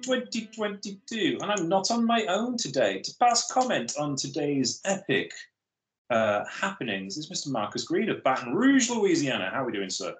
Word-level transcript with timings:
Heavyweight 0.00 0.30
Tag 0.30 0.42
League 0.42 0.52
2022, 0.52 1.38
and 1.42 1.52
I'm 1.52 1.68
not 1.68 1.90
on 1.90 2.06
my 2.06 2.24
own 2.26 2.56
today. 2.56 3.00
To 3.00 3.14
pass 3.20 3.50
comment 3.50 3.94
on 3.98 4.16
today's 4.16 4.80
epic 4.84 5.32
uh, 6.10 6.44
happenings 6.50 7.18
is 7.18 7.28
Mr. 7.28 7.50
Marcus 7.50 7.84
Green 7.84 8.08
of 8.08 8.22
Baton 8.22 8.54
Rouge, 8.54 8.88
Louisiana. 8.88 9.50
How 9.52 9.62
are 9.62 9.66
we 9.66 9.72
doing, 9.72 9.90
sir? 9.90 10.14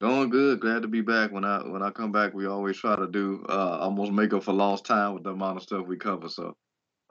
Doing 0.00 0.30
good. 0.30 0.60
Glad 0.60 0.82
to 0.82 0.88
be 0.88 1.00
back. 1.00 1.32
When 1.32 1.44
I 1.44 1.58
when 1.68 1.82
I 1.82 1.90
come 1.90 2.12
back, 2.12 2.34
we 2.34 2.46
always 2.46 2.76
try 2.76 2.94
to 2.94 3.08
do 3.08 3.44
uh, 3.48 3.78
almost 3.80 4.12
make 4.12 4.32
up 4.32 4.44
for 4.44 4.52
lost 4.52 4.84
time 4.84 5.14
with 5.14 5.24
the 5.24 5.30
amount 5.30 5.56
of 5.56 5.62
stuff 5.62 5.86
we 5.86 5.96
cover. 5.96 6.28
So, 6.28 6.56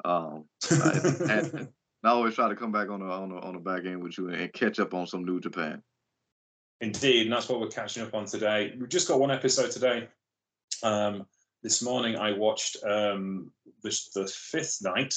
um, 0.05 0.45
I, 0.71 1.41
I 2.03 2.09
always 2.09 2.35
try 2.35 2.49
to 2.49 2.55
come 2.55 2.71
back 2.71 2.89
on 2.89 3.01
the 3.01 3.07
on 3.07 3.29
the 3.29 3.35
on 3.35 3.53
the 3.53 3.59
back 3.59 3.85
end 3.85 4.03
with 4.03 4.17
you 4.17 4.29
and 4.29 4.53
catch 4.53 4.79
up 4.79 4.93
on 4.93 5.07
some 5.07 5.25
New 5.25 5.39
Japan. 5.39 5.81
Indeed, 6.79 7.23
and 7.23 7.33
that's 7.33 7.49
what 7.49 7.59
we're 7.59 7.67
catching 7.67 8.03
up 8.03 8.13
on 8.13 8.25
today. 8.25 8.75
We've 8.79 8.89
just 8.89 9.07
got 9.07 9.19
one 9.19 9.31
episode 9.31 9.71
today. 9.71 10.07
Um, 10.83 11.25
this 11.63 11.81
morning, 11.81 12.17
I 12.17 12.33
watched 12.33 12.77
um, 12.83 13.49
the, 13.81 13.97
the 14.13 14.27
fifth 14.27 14.79
night. 14.81 15.15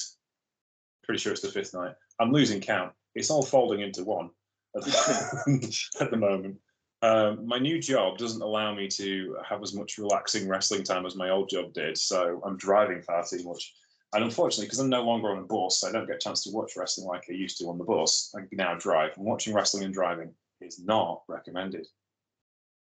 Pretty 1.03 1.19
sure 1.19 1.33
it's 1.33 1.41
the 1.41 1.49
fifth 1.51 1.73
night. 1.73 1.93
I'm 2.19 2.31
losing 2.31 2.61
count. 2.61 2.93
It's 3.15 3.29
all 3.29 3.43
folding 3.43 3.81
into 3.81 4.03
one 4.03 4.29
at 4.75 4.83
the, 4.83 5.87
at 6.01 6.09
the 6.09 6.17
moment. 6.17 6.57
Um, 7.03 7.45
my 7.45 7.59
new 7.59 7.79
job 7.79 8.17
doesn't 8.17 8.41
allow 8.41 8.73
me 8.73 8.87
to 8.87 9.37
have 9.47 9.61
as 9.61 9.73
much 9.73 9.97
relaxing 9.97 10.47
wrestling 10.47 10.83
time 10.83 11.05
as 11.05 11.15
my 11.15 11.29
old 11.29 11.49
job 11.49 11.73
did, 11.73 11.97
so 11.97 12.41
I'm 12.43 12.57
driving 12.57 13.03
far 13.03 13.23
too 13.23 13.43
much. 13.43 13.73
And 14.13 14.23
unfortunately, 14.23 14.65
because 14.65 14.79
I'm 14.79 14.89
no 14.89 15.03
longer 15.03 15.29
on 15.31 15.39
a 15.39 15.43
bus, 15.43 15.83
I 15.83 15.91
don't 15.91 16.07
get 16.07 16.15
a 16.15 16.19
chance 16.19 16.43
to 16.43 16.51
watch 16.51 16.77
wrestling 16.77 17.07
like 17.07 17.25
I 17.29 17.33
used 17.33 17.57
to 17.59 17.65
on 17.65 17.77
the 17.77 17.83
bus. 17.83 18.33
I 18.35 18.43
now 18.53 18.73
drive. 18.75 19.11
And 19.17 19.25
watching 19.25 19.53
wrestling 19.53 19.83
and 19.83 19.93
driving 19.93 20.33
is 20.61 20.79
not 20.79 21.23
recommended. 21.27 21.85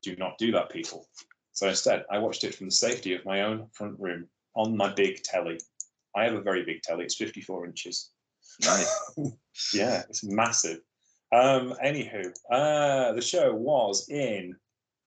Do 0.03 0.15
not 0.17 0.37
do 0.37 0.51
that, 0.51 0.69
people. 0.69 1.07
So 1.55 1.69
instead, 1.69 2.03
I 2.11 2.19
watched 2.19 2.43
it 2.43 2.53
from 2.53 2.67
the 2.67 2.71
safety 2.71 3.15
of 3.15 3.25
my 3.25 3.41
own 3.41 3.67
front 3.71 3.97
room 3.97 4.27
on 4.55 4.75
my 4.75 4.93
big 4.93 5.23
telly. 5.23 5.57
I 6.13 6.25
have 6.25 6.33
a 6.33 6.41
very 6.41 6.65
big 6.65 6.81
telly. 6.81 7.05
It's 7.05 7.15
54 7.15 7.65
inches. 7.65 8.11
Nice. 8.61 9.11
yeah, 9.73 10.03
it's 10.09 10.23
massive. 10.23 10.79
Um, 11.31 11.73
anywho, 11.83 12.27
uh, 12.51 13.13
the 13.13 13.21
show 13.21 13.53
was 13.55 14.09
in 14.09 14.55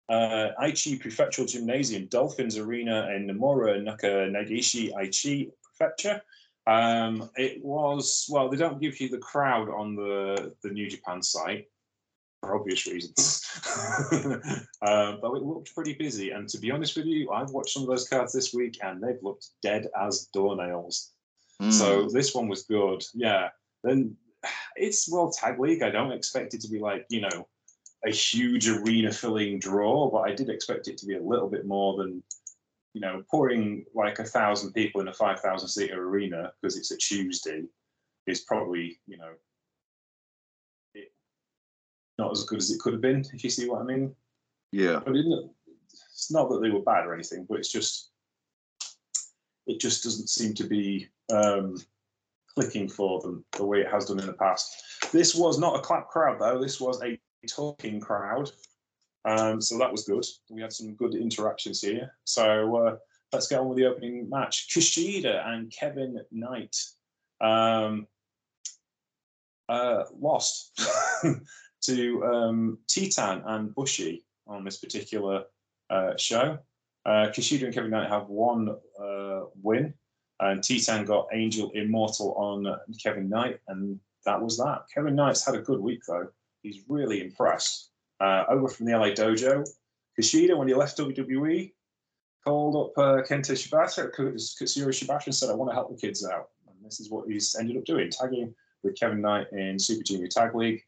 uh, 0.08 0.50
Aichi 0.62 1.02
Prefectural 1.02 1.52
Gymnasium, 1.52 2.08
Dolphins 2.08 2.58
Arena 2.58 3.09
in 3.14 3.28
Nomura, 3.28 3.84
Naka 3.84 4.08
Nagishi, 4.08 4.94
Aichi 4.94 5.52
Prefecture. 5.64 6.22
Um, 6.66 7.30
it 7.36 7.64
was 7.64 8.25
well, 8.30 8.50
they 8.50 8.58
don't 8.58 8.81
give 8.81 9.02
you 9.02 9.09
the 9.09 9.18
crowd 9.18 9.70
on 9.70 9.95
the 9.95 10.53
the 10.64 10.70
New 10.70 10.90
Japan 10.90 11.22
site 11.22 11.68
for 12.48 12.56
obvious 12.56 12.88
reasons. 12.88 13.44
um, 14.81 15.20
but 15.22 15.34
it 15.36 15.44
looked 15.44 15.73
pretty 15.76 15.94
busy. 15.94 16.31
And 16.31 16.48
to 16.50 16.59
be 16.59 16.72
honest 16.72 16.95
with 16.95 17.06
you, 17.06 17.31
I've 17.31 17.52
watched 17.52 17.73
some 17.73 17.84
of 17.84 17.90
those 17.90 18.08
cards 18.08 18.34
this 18.34 18.53
week 18.53 18.78
and 18.84 19.02
they've 19.02 19.22
looked 19.22 19.50
dead 19.62 19.88
as 20.00 20.30
doornails. 20.36 21.09
Mm. 21.62 21.72
So 21.72 22.08
this 22.08 22.34
one 22.34 22.48
was 22.48 22.64
good. 22.64 23.03
Yeah. 23.14 23.50
Then 23.84 24.16
it's 24.75 25.09
World 25.09 25.36
Tag 25.38 25.59
League. 25.59 25.84
I 25.84 25.90
don't 25.90 26.12
expect 26.12 26.53
it 26.53 26.62
to 26.62 26.70
be 26.70 26.80
like, 26.80 27.06
you 27.09 27.22
know, 27.22 27.48
a 28.06 28.12
huge 28.12 28.70
arena 28.70 29.12
filling 29.12 29.59
draw, 29.59 30.09
but 30.09 30.22
I 30.22 30.34
did 30.34 30.50
expect 30.50 30.88
it 30.88 30.98
to 31.00 31.06
be 31.06 31.16
a 31.16 31.22
little 31.22 31.50
bit 31.50 31.66
more 31.66 31.97
than, 31.97 32.24
you 32.94 33.02
know, 33.02 33.24
pouring 33.29 33.85
like 33.94 34.19
a 34.19 34.24
thousand 34.24 34.74
people 34.74 35.02
in 35.02 35.08
a 35.08 35.14
5,000 35.14 35.68
seater 35.68 36.02
arena 36.02 36.52
because 36.62 36.78
it's 36.78 36.91
a 36.91 36.97
Tuesday 36.97 37.64
is 38.28 38.41
probably, 38.41 39.00
you 39.08 39.18
know, 39.18 39.31
not 42.17 42.31
as 42.31 42.44
good 42.44 42.59
as 42.59 42.72
it 42.72 42.79
could 42.79 42.94
have 42.94 43.01
been, 43.01 43.23
if 43.33 43.44
you 43.44 43.50
see 43.50 43.69
what 43.69 43.81
I 43.81 43.85
mean. 43.85 44.16
Yeah. 44.72 45.00
But 45.05 45.16
it's 45.16 46.31
not 46.31 46.50
that 46.50 46.61
they 46.61 46.69
were 46.69 46.81
bad 46.81 47.05
or 47.05 47.13
anything, 47.13 47.45
but 47.47 47.59
it's 47.59 47.72
just 47.72 48.11
it 49.67 49.79
just 49.79 50.03
doesn't 50.03 50.29
seem 50.29 50.53
to 50.55 50.63
be 50.63 51.07
um, 51.31 51.78
clicking 52.55 52.88
for 52.88 53.22
them 53.22 53.44
the 53.51 53.66
way 53.66 53.81
it 53.81 53.91
has 53.91 54.05
done 54.05 54.19
in 54.19 54.25
the 54.25 54.33
past. 54.33 55.11
This 55.11 55.35
was 55.35 55.59
not 55.59 55.75
a 55.75 55.81
clap 55.81 56.07
crowd 56.07 56.39
though. 56.39 56.59
This 56.61 56.79
was 56.79 57.01
a 57.03 57.19
talking 57.47 58.00
crowd. 58.00 58.49
Um, 59.25 59.61
so 59.61 59.78
that 59.78 59.91
was 59.91 60.05
good. 60.05 60.25
We 60.49 60.61
had 60.61 60.73
some 60.73 60.95
good 60.95 61.13
interactions 61.13 61.81
here. 61.81 62.13
So 62.23 62.75
uh, 62.78 62.95
let's 63.34 63.47
get 63.47 63.59
on 63.59 63.67
with 63.67 63.78
the 63.78 63.85
opening 63.85 64.29
match. 64.29 64.69
Kushida 64.69 65.45
and 65.47 65.72
Kevin 65.72 66.19
Knight 66.31 66.75
um, 67.41 68.07
uh, 69.67 70.03
lost. 70.17 70.81
to 71.82 72.24
um, 72.26 72.78
Titan 72.88 73.44
and 73.46 73.74
Bushi 73.74 74.26
on 74.48 74.64
this 74.64 74.78
particular 74.78 75.44
uh, 75.90 76.16
show. 76.18 76.58
Uh, 77.06 77.32
and 77.34 77.74
Kevin 77.74 77.90
Knight 77.90 78.10
have 78.10 78.28
one 78.28 78.76
uh, 79.02 79.42
win, 79.62 79.94
and 80.42 80.62
Titan 80.62 81.06
got 81.06 81.30
Angel 81.32 81.72
Immortal 81.74 82.34
on 82.34 82.68
Kevin 83.02 83.30
Knight, 83.30 83.60
and 83.70 83.98
that 84.26 84.42
was 84.42 84.58
that. 84.58 84.82
Kevin 84.94 85.16
Knight's 85.16 85.46
had 85.46 85.56
a 85.56 85.62
good 85.62 85.80
week 85.80 86.02
though. 86.06 86.28
He's 86.64 86.82
really 86.90 87.22
impressed. 87.22 87.92
Uh, 88.20 88.44
over 88.50 88.68
from 88.68 88.88
the 88.88 88.98
LA 88.98 89.09
Dojo, 89.09 89.66
Kushida, 90.20 90.58
when 90.58 90.68
he 90.68 90.74
left 90.74 90.98
WWE, 90.98 91.72
called 92.44 92.76
up 92.76 92.98
uh, 92.98 93.22
Kenta 93.22 93.54
Shibata, 93.54 94.12
Katsuyori 94.14 94.90
Shibata, 94.90 95.28
and 95.28 95.36
said, 95.36 95.50
"I 95.50 95.54
want 95.54 95.70
to 95.72 95.76
help 95.76 95.90
the 95.90 95.96
kids 95.96 96.26
out." 96.26 96.50
And 96.68 96.76
this 96.84 97.00
is 97.00 97.09
what 97.09 97.30
he's 97.30 97.56
ended 97.56 97.78
up 97.78 97.86
doing, 97.86 98.09
tagging 98.09 98.54
with 98.84 99.00
Kevin 99.00 99.22
Knight 99.22 99.48
in 99.52 99.80
Super 99.80 100.04
Junior 100.04 100.28
Tag 100.28 100.56
League. 100.56 100.84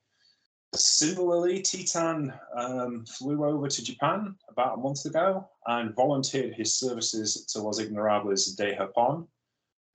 Similarly, 0.75 1.61
Titan 1.61 2.31
um, 2.55 3.03
flew 3.05 3.43
over 3.43 3.67
to 3.67 3.83
Japan 3.83 4.35
about 4.49 4.77
a 4.77 4.81
month 4.81 5.05
ago 5.05 5.49
and 5.65 5.95
volunteered 5.95 6.53
his 6.53 6.75
services 6.75 7.45
to 7.47 7.61
Los 7.61 7.79
Ingobernables 7.79 8.55
de 8.55 8.75
Japón. 8.75 9.27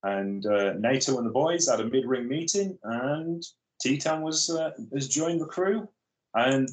And 0.03 0.45
uh, 0.47 0.75
Naito 0.75 1.17
and 1.17 1.27
the 1.27 1.33
boys 1.33 1.69
had 1.69 1.81
a 1.81 1.87
mid-ring 1.87 2.29
meeting, 2.29 2.79
and 2.83 3.43
Titan 3.83 4.23
was 4.23 4.51
uh, 4.51 4.73
has 4.93 5.09
joined 5.09 5.41
the 5.41 5.47
crew. 5.47 5.89
And 6.35 6.69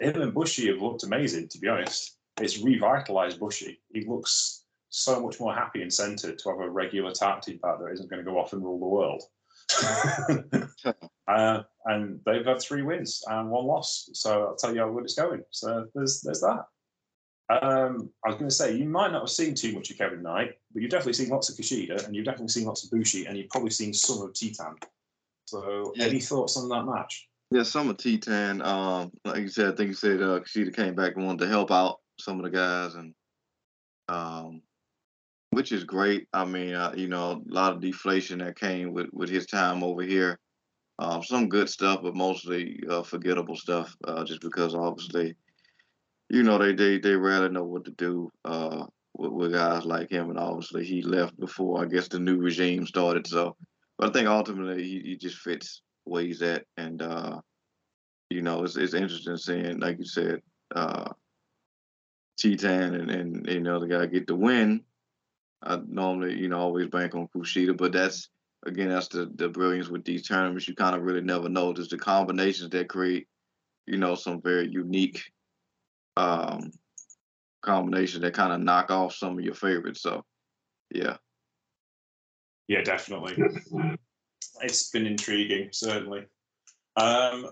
him 0.00 0.20
and 0.20 0.34
Bushi 0.34 0.66
have 0.68 0.82
looked 0.82 1.04
amazing, 1.04 1.48
to 1.48 1.58
be 1.58 1.68
honest. 1.68 2.16
It's 2.40 2.58
revitalized 2.58 3.38
Bushi. 3.38 3.80
He 3.92 4.04
looks 4.06 4.64
so 4.88 5.20
much 5.20 5.38
more 5.38 5.54
happy 5.54 5.82
and 5.82 5.92
centered 5.92 6.38
to 6.40 6.50
have 6.50 6.58
a 6.58 6.68
regular 6.68 7.12
tag 7.12 7.42
team 7.42 7.58
back 7.58 7.78
that 7.78 7.92
isn't 7.92 8.10
going 8.10 8.24
to 8.24 8.30
go 8.30 8.38
off 8.38 8.52
and 8.52 8.62
rule 8.62 8.80
the 8.80 8.86
world. 8.86 9.22
uh, 11.28 11.62
and 11.86 12.20
they've 12.26 12.44
had 12.44 12.60
three 12.60 12.82
wins 12.82 13.22
and 13.28 13.50
one 13.50 13.66
loss. 13.66 14.10
So 14.12 14.48
I'll 14.48 14.56
tell 14.56 14.74
you 14.74 14.80
how 14.80 14.90
good 14.90 15.04
it's 15.04 15.14
going. 15.14 15.42
So 15.50 15.86
there's 15.94 16.20
there's 16.20 16.40
that. 16.40 16.64
Um, 17.50 18.10
I 18.24 18.28
was 18.28 18.36
going 18.36 18.48
to 18.48 18.54
say 18.54 18.76
you 18.76 18.88
might 18.88 19.10
not 19.10 19.22
have 19.22 19.30
seen 19.30 19.54
too 19.54 19.72
much 19.72 19.90
of 19.90 19.98
Kevin 19.98 20.22
Knight, 20.22 20.52
but 20.72 20.82
you've 20.82 20.90
definitely 20.90 21.14
seen 21.14 21.30
lots 21.30 21.48
of 21.48 21.56
Kushida, 21.56 22.06
and 22.06 22.14
you've 22.14 22.24
definitely 22.24 22.48
seen 22.48 22.64
lots 22.64 22.84
of 22.84 22.90
Bushi, 22.92 23.26
and 23.26 23.36
you've 23.36 23.48
probably 23.48 23.70
seen 23.70 23.92
some 23.92 24.22
of 24.22 24.32
Titan. 24.34 24.76
So, 25.46 25.92
yeah. 25.96 26.04
any 26.04 26.20
thoughts 26.20 26.56
on 26.56 26.68
that 26.68 26.84
match? 26.84 27.28
Yeah, 27.50 27.64
some 27.64 27.90
of 27.90 27.96
Titan. 27.96 28.62
Um, 28.62 29.10
like 29.24 29.40
you 29.40 29.48
said, 29.48 29.72
I 29.72 29.76
think 29.76 29.88
you 29.88 29.94
said 29.94 30.22
uh, 30.22 30.38
Kushida 30.38 30.74
came 30.74 30.94
back 30.94 31.16
and 31.16 31.26
wanted 31.26 31.44
to 31.44 31.50
help 31.50 31.72
out 31.72 31.98
some 32.20 32.38
of 32.38 32.44
the 32.44 32.56
guys, 32.56 32.94
and 32.94 33.14
um, 34.08 34.62
which 35.50 35.72
is 35.72 35.82
great. 35.82 36.28
I 36.32 36.44
mean, 36.44 36.74
uh, 36.74 36.92
you 36.96 37.08
know, 37.08 37.42
a 37.44 37.52
lot 37.52 37.72
of 37.72 37.80
deflation 37.80 38.38
that 38.38 38.60
came 38.60 38.92
with 38.92 39.08
with 39.12 39.28
his 39.28 39.46
time 39.46 39.82
over 39.82 40.02
here. 40.02 40.38
Um, 41.00 41.22
some 41.22 41.48
good 41.48 41.70
stuff, 41.70 42.00
but 42.02 42.14
mostly 42.14 42.78
uh, 42.88 43.02
forgettable 43.02 43.56
stuff, 43.56 43.96
uh, 44.06 44.22
just 44.22 44.42
because 44.42 44.74
obviously, 44.74 45.34
you 46.28 46.42
know, 46.42 46.58
they 46.58 46.74
they 46.74 46.98
they 46.98 47.16
rarely 47.16 47.48
know 47.48 47.64
what 47.64 47.86
to 47.86 47.90
do 47.92 48.30
uh, 48.44 48.84
with, 49.16 49.32
with 49.32 49.52
guys 49.52 49.86
like 49.86 50.10
him, 50.10 50.28
and 50.28 50.38
obviously 50.38 50.84
he 50.84 51.00
left 51.00 51.40
before 51.40 51.82
I 51.82 51.86
guess 51.86 52.08
the 52.08 52.18
new 52.18 52.36
regime 52.36 52.86
started. 52.86 53.26
So, 53.26 53.56
but 53.98 54.10
I 54.10 54.12
think 54.12 54.28
ultimately 54.28 54.82
he, 54.82 55.00
he 55.00 55.16
just 55.16 55.38
fits 55.38 55.80
where 56.04 56.22
he's 56.22 56.42
at, 56.42 56.66
and 56.76 57.00
uh, 57.00 57.40
you 58.28 58.42
know, 58.42 58.62
it's 58.64 58.76
it's 58.76 58.92
interesting 58.92 59.38
seeing, 59.38 59.80
like 59.80 59.98
you 59.98 60.04
said, 60.04 60.42
uh, 60.74 61.10
Titan 62.38 62.94
and 62.94 63.10
and 63.10 63.46
you 63.48 63.60
know 63.60 63.80
the 63.80 63.86
guy 63.88 64.04
get 64.04 64.26
the 64.26 64.36
win 64.36 64.84
I 65.62 65.78
normally, 65.86 66.38
you 66.38 66.48
know, 66.48 66.58
always 66.58 66.88
bank 66.88 67.14
on 67.14 67.28
Kushida, 67.28 67.76
but 67.76 67.92
that's 67.92 68.30
again, 68.66 68.88
that's 68.88 69.08
the 69.08 69.30
the 69.34 69.48
brilliance 69.48 69.88
with 69.88 70.04
these 70.04 70.26
tournaments. 70.26 70.68
You 70.68 70.74
kind 70.74 70.96
of 70.96 71.02
really 71.02 71.20
never 71.20 71.48
know. 71.48 71.72
Just 71.72 71.90
the 71.90 71.98
combinations 71.98 72.70
that 72.70 72.88
create, 72.88 73.26
you 73.86 73.98
know, 73.98 74.14
some 74.14 74.40
very 74.40 74.68
unique 74.68 75.22
um 76.16 76.72
combinations 77.62 78.22
that 78.22 78.34
kind 78.34 78.52
of 78.52 78.60
knock 78.60 78.90
off 78.90 79.14
some 79.14 79.38
of 79.38 79.44
your 79.44 79.54
favorites. 79.54 80.02
So, 80.02 80.24
yeah. 80.90 81.16
Yeah, 82.68 82.82
definitely. 82.82 83.36
it's 84.62 84.90
been 84.90 85.06
intriguing, 85.06 85.68
certainly. 85.72 86.26
Um, 86.96 87.50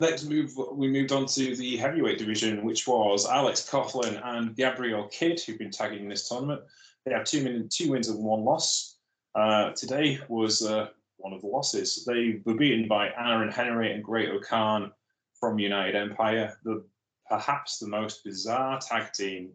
next 0.00 0.24
move, 0.24 0.52
we 0.72 0.88
moved 0.88 1.12
on 1.12 1.26
to 1.26 1.56
the 1.56 1.76
heavyweight 1.76 2.18
division, 2.18 2.64
which 2.64 2.86
was 2.86 3.26
Alex 3.26 3.68
Coughlin 3.68 4.20
and 4.24 4.54
Gabriel 4.54 5.08
Kidd, 5.08 5.40
who've 5.40 5.58
been 5.58 5.70
tagging 5.70 6.00
in 6.00 6.08
this 6.08 6.28
tournament. 6.28 6.62
They 7.04 7.12
have 7.12 7.24
two, 7.24 7.42
min- 7.42 7.68
two 7.70 7.90
wins 7.90 8.08
and 8.08 8.22
one 8.22 8.44
loss. 8.44 8.89
Uh, 9.34 9.70
today 9.72 10.18
was 10.28 10.62
uh, 10.62 10.88
one 11.18 11.32
of 11.32 11.40
the 11.40 11.46
losses. 11.46 12.04
They 12.04 12.40
were 12.44 12.54
beaten 12.54 12.88
by 12.88 13.10
Aaron 13.16 13.50
Henry 13.50 13.92
and 13.92 14.02
Great-O-Khan 14.02 14.92
from 15.38 15.58
United 15.58 15.94
Empire, 15.94 16.58
the 16.64 16.84
perhaps 17.28 17.78
the 17.78 17.88
most 17.88 18.24
bizarre 18.24 18.80
tag 18.80 19.12
team 19.12 19.52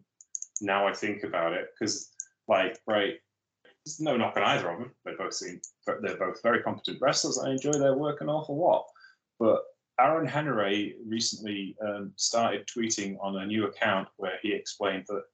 now 0.60 0.86
I 0.86 0.92
think 0.94 1.22
about 1.22 1.52
it, 1.52 1.68
because 1.78 2.10
like 2.48 2.78
right, 2.86 3.14
there's 3.84 4.00
no 4.00 4.16
knock 4.16 4.36
on 4.36 4.42
either 4.42 4.70
of 4.70 4.78
them. 4.78 4.90
They 5.04 5.12
both 5.12 5.34
seem 5.34 5.60
they're 5.86 6.16
both 6.16 6.42
very 6.42 6.62
competent 6.62 6.98
wrestlers. 7.00 7.38
I 7.38 7.50
enjoy 7.50 7.72
their 7.72 7.94
work 7.94 8.20
an 8.20 8.28
awful 8.28 8.58
lot. 8.58 8.86
But 9.38 9.62
Aaron 10.00 10.26
Henry 10.26 10.96
recently 11.06 11.76
um, 11.86 12.12
started 12.16 12.66
tweeting 12.66 13.16
on 13.20 13.36
a 13.36 13.46
new 13.46 13.66
account 13.66 14.08
where 14.16 14.38
he 14.42 14.52
explained 14.52 15.04
that 15.08 15.24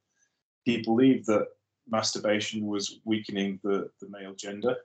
he 0.65 0.83
believed 0.83 1.27
that 1.27 1.47
masturbation 1.89 2.67
was 2.67 3.01
weakening 3.05 3.61
the, 3.63 3.91
the 4.01 4.09
male 4.09 4.35
gender 4.35 4.77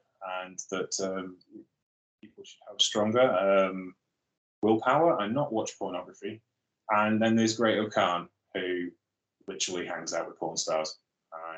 and 0.43 0.59
that 0.71 0.93
um, 1.03 1.37
people 2.21 2.43
should 2.43 2.59
have 2.69 2.81
stronger 2.81 3.21
um, 3.21 3.93
willpower 4.61 5.21
and 5.21 5.33
not 5.33 5.53
watch 5.53 5.71
pornography. 5.77 6.41
And 6.89 7.21
then 7.21 7.35
there's 7.35 7.57
Great-O-Khan, 7.57 8.29
who 8.53 8.87
literally 9.47 9.85
hangs 9.85 10.13
out 10.13 10.27
with 10.27 10.39
porn 10.39 10.57
stars 10.57 10.97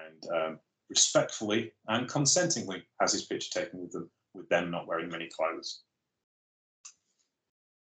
and 0.10 0.36
um, 0.36 0.60
respectfully 0.90 1.72
and 1.88 2.10
consentingly 2.10 2.84
has 3.00 3.14
his 3.14 3.26
picture 3.26 3.62
taken 3.62 3.80
with 3.82 3.92
them, 3.92 4.10
with 4.34 4.50
them 4.50 4.72
not 4.72 4.88
wearing 4.88 5.10
many 5.10 5.28
clothes. 5.28 5.84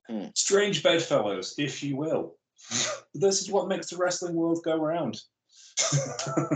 Hmm. 0.10 0.26
Strange 0.36 0.84
bedfellows, 0.84 1.56
if 1.58 1.82
you 1.82 1.96
will. 1.96 2.36
this 3.14 3.42
is 3.42 3.50
what 3.50 3.68
makes 3.68 3.90
the 3.90 3.98
wrestling 3.98 4.36
world 4.36 4.62
go 4.64 4.78
round. 4.78 5.20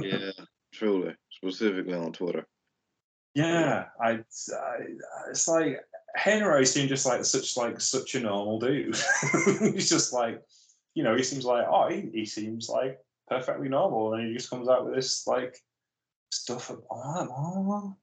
yeah, 0.02 0.32
truly, 0.75 1.16
specifically 1.31 1.94
on 1.94 2.12
Twitter. 2.12 2.45
Yeah, 3.33 3.86
I, 4.01 4.12
I 4.12 4.19
it's 5.30 5.48
like 5.48 5.80
Henry 6.16 6.66
seemed 6.66 6.89
just 6.89 7.06
like 7.06 7.25
such 7.25 7.57
like 7.57 7.81
such 7.81 8.16
a 8.16 8.22
normal 8.22 8.60
dude. 8.60 8.95
He's 9.74 9.89
just 9.89 10.13
like, 10.13 10.42
you 10.94 11.04
know, 11.04 11.16
he 11.16 11.24
seems 11.24 11.45
like 11.45 11.66
oh, 11.69 11.89
he, 11.89 12.10
he 12.13 12.25
seems 12.25 12.69
like 12.69 13.00
perfectly 13.27 13.68
normal, 13.68 14.13
and 14.13 14.27
he 14.27 14.33
just 14.33 14.50
comes 14.50 14.69
out 14.69 14.86
with 14.86 14.95
this 14.95 15.27
like 15.27 15.57
stuff. 16.31 16.69
Of, 16.69 16.81
oh, 16.92 17.95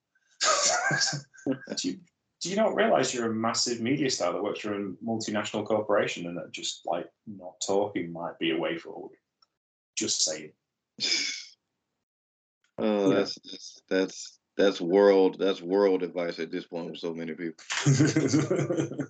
oh. 0.44 1.14
do 1.76 1.88
you 1.88 2.00
do 2.42 2.50
you 2.50 2.56
not 2.56 2.74
realize 2.74 3.14
you're 3.14 3.30
a 3.30 3.34
massive 3.34 3.80
media 3.80 4.10
star 4.10 4.32
that 4.32 4.42
works 4.42 4.60
for 4.60 4.74
a 4.74 4.92
multinational 5.04 5.64
corporation, 5.64 6.26
and 6.26 6.36
that 6.36 6.52
just 6.52 6.82
like 6.84 7.06
not 7.26 7.54
talking 7.66 8.12
might 8.12 8.38
be 8.38 8.50
a 8.50 8.58
way 8.58 8.76
forward? 8.76 9.16
Just 9.96 10.22
saying. 10.22 10.52
Oh, 12.78 13.10
Yeah. 13.10 13.16
that's 13.16 13.38
that's 13.44 13.82
that's 13.88 14.38
that's 14.56 14.80
world 14.80 15.36
that's 15.38 15.62
world 15.62 16.02
advice 16.02 16.38
at 16.38 16.50
this 16.50 16.66
point 16.66 16.90
with 16.90 16.98
so 17.00 17.14
many 17.14 17.34
people. 17.34 17.64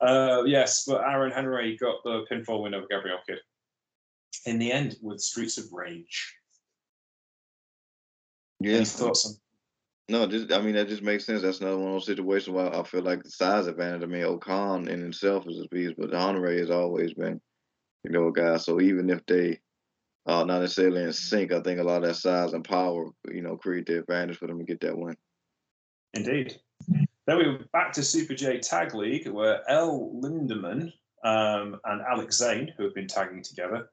uh, 0.00 0.42
yes, 0.44 0.84
but 0.86 1.02
Aaron 1.02 1.32
Henry 1.32 1.76
got 1.76 2.02
the 2.04 2.24
pinfall 2.30 2.62
win 2.62 2.74
over 2.74 2.86
Gabriel 2.88 3.18
Kidd 3.26 3.40
in 4.46 4.58
the 4.58 4.72
end 4.72 4.96
with 5.02 5.20
Streets 5.20 5.58
of 5.58 5.64
Rage. 5.72 6.34
Yeah, 8.60 8.76
Any 8.76 8.84
thoughts 8.84 9.26
on? 9.26 9.32
no, 10.08 10.26
just 10.26 10.52
I 10.52 10.60
mean 10.60 10.74
that 10.74 10.88
just 10.88 11.02
makes 11.02 11.24
sense. 11.26 11.42
That's 11.42 11.60
another 11.60 11.78
one 11.78 11.88
of 11.88 11.94
those 11.94 12.06
situations 12.06 12.54
where 12.54 12.74
I 12.74 12.82
feel 12.84 13.02
like 13.02 13.22
the 13.22 13.30
size 13.30 13.66
advantage. 13.66 14.02
I 14.02 14.06
mean, 14.06 14.22
O-Khan 14.24 14.88
in 14.88 15.00
himself 15.00 15.46
is 15.48 15.60
a 15.60 15.68
beast, 15.68 15.94
but 15.98 16.14
Honore 16.14 16.52
has 16.52 16.70
always 16.70 17.12
been, 17.14 17.40
you 18.04 18.10
know, 18.10 18.28
a 18.28 18.32
guy. 18.32 18.56
So 18.58 18.80
even 18.80 19.10
if 19.10 19.24
they 19.26 19.60
uh 20.26 20.44
not 20.44 20.60
necessarily 20.60 21.02
in 21.02 21.12
sync, 21.12 21.52
I 21.52 21.60
think 21.60 21.80
a 21.80 21.84
lot 21.84 22.02
of 22.02 22.08
that 22.08 22.14
size 22.14 22.52
and 22.52 22.64
power, 22.64 23.10
you 23.30 23.42
know, 23.42 23.56
create 23.56 23.86
the 23.86 23.98
advantage 23.98 24.38
for 24.38 24.46
them 24.46 24.58
to 24.58 24.64
get 24.64 24.80
that 24.80 24.96
win. 24.96 25.16
Indeed. 26.14 26.60
Then 27.26 27.38
we 27.38 27.48
were 27.48 27.64
back 27.72 27.92
to 27.92 28.02
Super 28.02 28.34
J 28.34 28.58
Tag 28.58 28.94
League, 28.94 29.28
where 29.28 29.68
El 29.70 30.10
Lindaman 30.20 30.92
um, 31.24 31.80
and 31.84 32.02
Alex 32.02 32.36
Zayne, 32.38 32.72
who 32.76 32.84
have 32.84 32.94
been 32.94 33.06
tagging 33.06 33.42
together, 33.42 33.88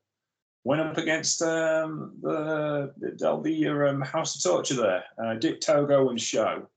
went 0.63 0.81
up 0.81 0.97
against 0.97 1.41
um, 1.41 2.15
the 2.21 2.91
the, 2.97 3.41
the 3.43 3.89
um, 3.89 4.01
House 4.01 4.35
of 4.35 4.43
Torture 4.43 4.75
there, 4.75 5.03
uh, 5.23 5.35
Dick 5.35 5.61
Togo 5.61 6.09
and 6.09 6.19
SHO. 6.19 6.67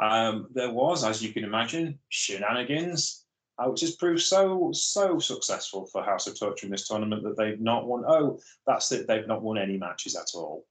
Um, 0.00 0.48
there 0.52 0.72
was, 0.72 1.04
as 1.04 1.22
you 1.22 1.32
can 1.32 1.44
imagine, 1.44 1.98
shenanigans, 2.08 3.21
uh, 3.58 3.68
which 3.68 3.80
has 3.82 3.96
proved 3.96 4.22
so 4.22 4.70
so 4.72 5.18
successful 5.18 5.86
for 5.86 6.02
House 6.02 6.26
of 6.26 6.38
Torture 6.38 6.66
in 6.66 6.72
this 6.72 6.88
tournament 6.88 7.22
that 7.22 7.36
they've 7.36 7.60
not 7.60 7.86
won. 7.86 8.04
Oh, 8.06 8.40
that's 8.66 8.90
it, 8.92 9.06
they've 9.06 9.26
not 9.26 9.42
won 9.42 9.58
any 9.58 9.76
matches 9.76 10.16
at 10.16 10.30
all. 10.34 10.66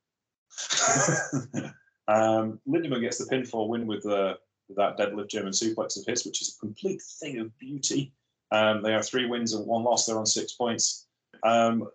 um, 2.08 2.60
Lindaman 2.68 3.02
gets 3.02 3.18
the 3.18 3.34
pinfall 3.34 3.68
win 3.68 3.88
with 3.88 4.04
the 4.04 4.38
with 4.68 4.78
that 4.78 4.98
deadlift 4.98 5.30
German 5.30 5.52
suplex 5.52 6.00
of 6.00 6.06
his, 6.06 6.26
which 6.26 6.42
is 6.42 6.56
a 6.56 6.60
complete 6.60 7.02
thing 7.20 7.40
of 7.40 7.58
beauty. 7.60 8.14
Um, 8.52 8.82
they 8.82 8.92
have 8.92 9.06
three 9.06 9.28
wins 9.28 9.54
and 9.54 9.66
one 9.66 9.84
loss. 9.84 10.06
They're 10.06 10.18
on 10.18 10.26
six 10.26 10.54
points. 10.54 11.08
Um, 11.44 11.88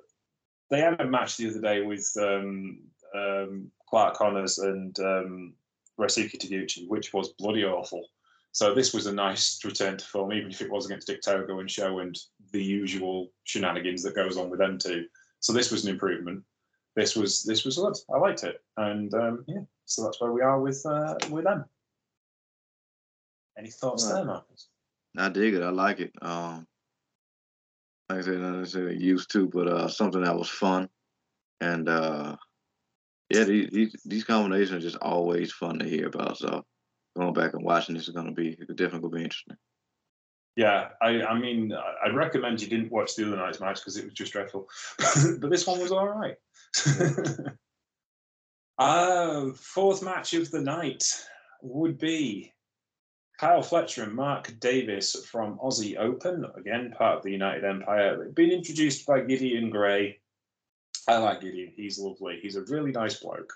they 0.70 0.80
had 0.80 1.00
a 1.00 1.06
match 1.06 1.36
the 1.36 1.50
other 1.50 1.60
day 1.60 1.82
with 1.82 2.10
um, 2.20 2.80
um, 3.14 3.70
Clark 3.88 4.16
Connors 4.16 4.58
and 4.58 4.98
um, 5.00 5.54
Ryusuke 5.98 6.38
Taguchi, 6.38 6.88
which 6.88 7.12
was 7.12 7.30
bloody 7.38 7.64
awful. 7.64 8.06
So 8.56 8.74
this 8.74 8.94
was 8.94 9.04
a 9.04 9.12
nice 9.12 9.62
return 9.66 9.98
to 9.98 10.04
form, 10.06 10.32
even 10.32 10.50
if 10.50 10.62
it 10.62 10.70
was 10.70 10.86
against 10.86 11.08
Dick 11.08 11.20
Togo 11.20 11.60
and 11.60 11.70
SHO 11.70 11.98
and 11.98 12.18
the 12.52 12.64
usual 12.64 13.30
shenanigans 13.44 14.02
that 14.02 14.14
goes 14.14 14.38
on 14.38 14.48
with 14.48 14.60
them 14.60 14.78
two. 14.78 15.04
So 15.40 15.52
this 15.52 15.70
was 15.70 15.84
an 15.84 15.90
improvement. 15.90 16.42
This 16.94 17.14
was 17.14 17.42
this 17.42 17.66
was 17.66 17.76
good. 17.76 17.94
I 18.10 18.16
liked 18.16 18.44
it, 18.44 18.62
and 18.78 19.12
um, 19.12 19.44
yeah, 19.46 19.60
so 19.84 20.04
that's 20.04 20.22
where 20.22 20.32
we 20.32 20.40
are 20.40 20.58
with 20.58 20.82
uh, 20.86 21.16
with 21.30 21.44
them. 21.44 21.66
Any 23.58 23.68
thoughts 23.68 24.10
there, 24.10 24.24
Marcus? 24.24 24.68
I 25.18 25.28
dig 25.28 25.52
it. 25.52 25.62
I 25.62 25.68
like 25.68 26.00
it. 26.00 26.12
Um, 26.22 26.66
like 28.08 28.20
I 28.20 28.22
said, 28.22 28.38
not 28.38 28.56
necessarily 28.56 28.96
used 28.96 29.30
to, 29.32 29.48
but 29.48 29.68
uh, 29.68 29.88
something 29.88 30.22
that 30.22 30.34
was 30.34 30.48
fun, 30.48 30.88
and 31.60 31.90
uh, 31.90 32.36
yeah, 33.28 33.44
these, 33.44 33.68
these 33.70 33.96
these 34.06 34.24
combinations 34.24 34.72
are 34.72 34.88
just 34.88 35.02
always 35.02 35.52
fun 35.52 35.78
to 35.80 35.86
hear 35.86 36.06
about. 36.06 36.38
So 36.38 36.64
going 37.16 37.34
back 37.34 37.54
and 37.54 37.64
watching 37.64 37.94
this 37.94 38.08
is 38.08 38.14
going 38.14 38.26
to 38.26 38.32
be 38.32 38.50
definitely 38.50 39.00
going 39.00 39.02
to 39.02 39.08
be 39.18 39.24
interesting. 39.24 39.56
Yeah, 40.56 40.88
I, 41.02 41.22
I 41.22 41.38
mean, 41.38 41.72
I- 41.72 42.06
I'd 42.06 42.14
recommend 42.16 42.62
you 42.62 42.68
didn't 42.68 42.90
watch 42.92 43.14
the 43.14 43.26
other 43.26 43.36
night's 43.36 43.60
match 43.60 43.76
because 43.76 43.96
it 43.96 44.04
was 44.04 44.14
just 44.14 44.32
dreadful, 44.32 44.68
but 45.38 45.50
this 45.50 45.66
one 45.66 45.80
was 45.80 45.92
all 45.92 46.08
right. 46.08 46.36
uh, 48.78 49.50
fourth 49.54 50.02
match 50.02 50.32
of 50.34 50.50
the 50.50 50.62
night 50.62 51.04
would 51.62 51.98
be 51.98 52.52
Kyle 53.38 53.62
Fletcher 53.62 54.04
and 54.04 54.14
Mark 54.14 54.58
Davis 54.60 55.26
from 55.30 55.58
Aussie 55.58 55.98
Open, 55.98 56.46
again 56.56 56.94
part 56.96 57.18
of 57.18 57.22
the 57.22 57.32
United 57.32 57.64
Empire. 57.64 58.16
They've 58.18 58.34
been 58.34 58.50
introduced 58.50 59.06
by 59.06 59.20
Gideon 59.20 59.68
Grey. 59.68 60.20
I 61.06 61.18
like 61.18 61.42
Gideon; 61.42 61.72
he's 61.76 61.98
lovely. 61.98 62.38
He's 62.40 62.56
a 62.56 62.62
really 62.62 62.92
nice 62.92 63.20
bloke. 63.20 63.52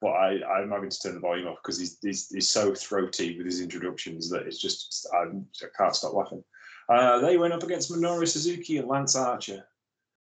But 0.00 0.12
I, 0.12 0.42
I'm 0.44 0.70
having 0.70 0.90
to 0.90 1.00
turn 1.00 1.14
the 1.14 1.20
volume 1.20 1.48
off 1.48 1.58
because 1.62 1.78
he's, 1.78 1.98
he's 2.00 2.28
he's 2.28 2.50
so 2.50 2.74
throaty 2.74 3.36
with 3.36 3.46
his 3.46 3.60
introductions 3.60 4.30
that 4.30 4.46
it's 4.46 4.58
just 4.58 5.06
I'm, 5.14 5.46
I 5.62 5.66
can't 5.76 5.94
stop 5.94 6.14
laughing. 6.14 6.42
Uh, 6.88 7.20
they 7.20 7.36
went 7.36 7.52
up 7.52 7.62
against 7.62 7.90
Minoru 7.92 8.26
Suzuki 8.26 8.78
and 8.78 8.88
Lance 8.88 9.14
Archer, 9.14 9.64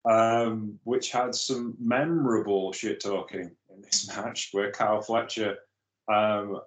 um, 0.08 0.78
which 0.84 1.10
had 1.10 1.34
some 1.34 1.74
memorable 1.80 2.72
shit 2.72 3.00
talking 3.00 3.50
in 3.74 3.82
this 3.82 4.08
match 4.16 4.50
where 4.52 4.70
Kyle 4.70 5.02
Fletcher 5.02 5.56
um, 6.08 6.60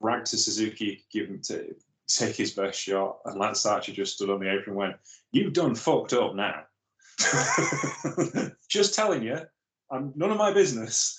ragged 0.00 0.26
to 0.26 0.36
Suzuki, 0.36 1.04
give 1.12 1.28
him 1.28 1.40
to 1.44 1.74
take 2.08 2.36
his 2.36 2.52
best 2.52 2.80
shot, 2.80 3.18
and 3.24 3.38
Lance 3.38 3.64
Archer 3.64 3.92
just 3.92 4.14
stood 4.14 4.30
on 4.30 4.40
the 4.40 4.50
apron 4.50 4.70
and 4.70 4.76
went, 4.76 4.96
"You've 5.30 5.52
done 5.52 5.74
fucked 5.74 6.12
up 6.12 6.34
now." 6.34 6.64
just 8.68 8.94
telling 8.94 9.22
you, 9.22 9.40
I'm 9.90 10.12
none 10.16 10.30
of 10.30 10.36
my 10.36 10.52
business, 10.52 11.18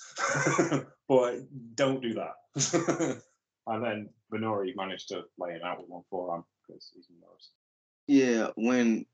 but 1.08 1.40
don't 1.74 2.00
do 2.00 2.14
that. 2.14 2.34
and 3.66 3.84
then 3.84 4.08
Minoru 4.32 4.74
managed 4.76 5.08
to 5.08 5.22
lay 5.38 5.52
him 5.52 5.62
out 5.64 5.80
with 5.80 5.88
one 5.88 6.02
forearm 6.10 6.44
because 6.66 6.90
he's. 6.94 7.06
Yeah, 8.06 8.48
when 8.56 9.06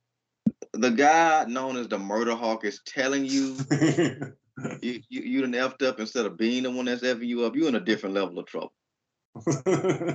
the 0.73 0.91
guy 0.91 1.45
known 1.47 1.77
as 1.77 1.89
the 1.89 1.99
Murder 1.99 2.35
Hawk 2.35 2.65
is 2.65 2.81
telling 2.87 3.27
you 3.27 3.57
you 4.81 5.03
you, 5.11 5.21
you 5.21 5.41
done 5.43 5.53
effed 5.53 5.87
up 5.87 6.01
instead 6.01 6.25
of 6.25 6.39
being 6.39 6.63
the 6.63 6.71
one 6.71 6.87
that's 6.87 7.03
effing 7.03 7.27
you 7.27 7.45
up, 7.45 7.55
you're 7.55 7.69
in 7.69 7.75
a 7.75 7.81
different 7.81 8.15
level 8.15 8.39
of 8.39 8.47
trouble. 8.47 8.73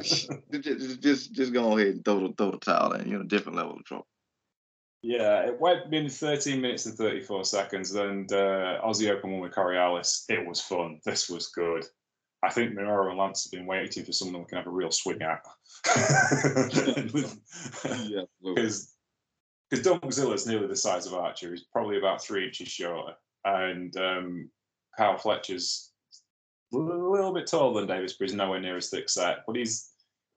Just 0.01 0.31
just 0.51 1.01
just, 1.01 1.31
just 1.31 1.53
go 1.53 1.77
ahead 1.77 1.93
and 1.93 2.05
throw 2.05 2.27
the 2.27 2.33
throw 2.35 2.51
the 2.51 2.57
towel 2.57 2.93
in. 2.93 3.07
You're 3.07 3.19
in 3.19 3.25
a 3.25 3.29
different 3.29 3.57
level 3.57 3.75
of 3.75 3.83
trouble. 3.85 4.07
Yeah, 5.01 5.47
it 5.47 5.59
went 5.59 5.93
in 5.93 6.09
13 6.09 6.61
minutes 6.61 6.85
and 6.85 6.95
34 6.95 7.45
seconds. 7.45 7.95
And 7.95 8.31
uh, 8.31 8.81
Aussie 8.83 9.09
Open 9.09 9.31
won 9.31 9.41
with 9.41 9.53
Coriolis. 9.53 10.25
It 10.29 10.45
was 10.45 10.61
fun. 10.61 10.99
This 11.05 11.29
was 11.29 11.47
good. 11.47 11.85
I 12.43 12.49
think 12.49 12.73
Minoru 12.73 13.09
and 13.09 13.19
Lance 13.19 13.43
have 13.43 13.51
been 13.51 13.67
waiting 13.67 14.03
for 14.03 14.11
someone 14.11 14.41
we 14.41 14.47
can 14.47 14.57
have 14.57 14.67
a 14.67 14.71
real 14.71 14.91
swing 14.91 15.21
at. 15.21 15.45
Yeah, 18.09 18.23
because 18.43 18.95
because 19.69 19.85
Dunkzilla's 19.85 20.47
nearly 20.47 20.67
the 20.67 20.75
size 20.75 21.05
of 21.05 21.13
Archer. 21.13 21.51
He's 21.51 21.63
probably 21.63 21.97
about 21.97 22.23
three 22.23 22.45
inches 22.45 22.67
shorter, 22.67 23.13
and 23.45 23.95
um, 23.95 24.49
Kyle 24.97 25.17
Fletcher's 25.17 25.91
a 26.73 26.77
little 26.77 27.33
bit 27.33 27.47
taller 27.47 27.79
than 27.79 27.87
Davis, 27.87 28.13
but 28.13 28.27
he's 28.27 28.35
nowhere 28.35 28.59
near 28.59 28.77
as 28.77 28.89
thick 28.89 29.09
set. 29.09 29.39
But 29.45 29.55
he's 29.55 29.90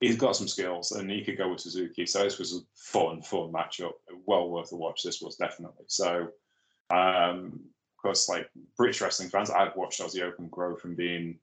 he's 0.05 0.17
got 0.17 0.35
some 0.35 0.47
skills, 0.47 0.91
and 0.91 1.09
he 1.09 1.23
could 1.23 1.37
go 1.37 1.49
with 1.49 1.61
Suzuki. 1.61 2.05
So 2.05 2.23
this 2.23 2.39
was 2.39 2.53
a 2.53 2.59
fun, 2.75 3.21
fun 3.21 3.51
matchup. 3.51 3.93
Well 4.25 4.49
worth 4.49 4.71
a 4.71 4.75
watch. 4.75 5.03
This 5.03 5.21
was 5.21 5.35
definitely 5.35 5.85
so. 5.87 6.27
Um, 6.89 7.59
of 7.97 8.01
course, 8.01 8.29
like 8.29 8.47
British 8.77 9.01
wrestling 9.01 9.29
fans, 9.29 9.49
I've 9.49 9.75
watched 9.75 10.01
Aussie 10.01 10.21
Open 10.21 10.47
grow 10.49 10.75
from 10.75 10.95
being 10.95 11.39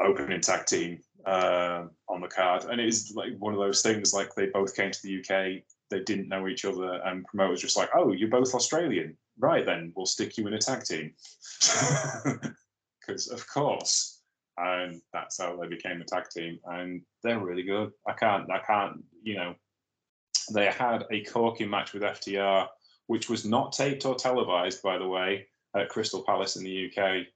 opening 0.00 0.40
tag 0.40 0.66
team 0.66 1.00
uh, 1.26 1.84
on 2.08 2.20
the 2.20 2.28
card, 2.28 2.64
and 2.64 2.80
it 2.80 2.88
is 2.88 3.12
like 3.14 3.36
one 3.38 3.52
of 3.52 3.60
those 3.60 3.82
things. 3.82 4.14
Like 4.14 4.34
they 4.34 4.46
both 4.46 4.76
came 4.76 4.90
to 4.90 5.02
the 5.02 5.18
UK, 5.18 5.62
they 5.90 6.00
didn't 6.04 6.28
know 6.28 6.46
each 6.46 6.64
other, 6.64 7.00
and 7.04 7.24
promoters 7.24 7.60
just 7.60 7.76
like, 7.76 7.90
"Oh, 7.94 8.12
you're 8.12 8.28
both 8.28 8.54
Australian, 8.54 9.16
right? 9.38 9.66
Then 9.66 9.92
we'll 9.96 10.06
stick 10.06 10.38
you 10.38 10.46
in 10.46 10.54
a 10.54 10.58
tag 10.58 10.84
team," 10.84 11.12
because 13.00 13.28
of 13.28 13.44
course, 13.48 14.19
and 14.60 15.00
that's 15.12 15.40
how 15.40 15.56
they 15.56 15.68
became 15.68 16.00
a 16.00 16.04
tag 16.04 16.24
team, 16.30 16.58
and 16.66 17.02
they're 17.22 17.38
really 17.38 17.62
good. 17.62 17.92
I 18.06 18.12
can't, 18.12 18.50
I 18.50 18.58
can't, 18.58 19.02
you 19.22 19.36
know, 19.36 19.54
they 20.52 20.66
had 20.66 21.04
a 21.10 21.24
corking 21.24 21.70
match 21.70 21.92
with 21.92 22.02
FTR, 22.02 22.66
which 23.06 23.28
was 23.28 23.44
not 23.44 23.72
taped 23.72 24.04
or 24.04 24.14
televised, 24.14 24.82
by 24.82 24.98
the 24.98 25.06
way, 25.06 25.46
at 25.76 25.88
Crystal 25.88 26.24
Palace 26.24 26.56
in 26.56 26.64
the 26.64 26.90
UK, 26.90 27.26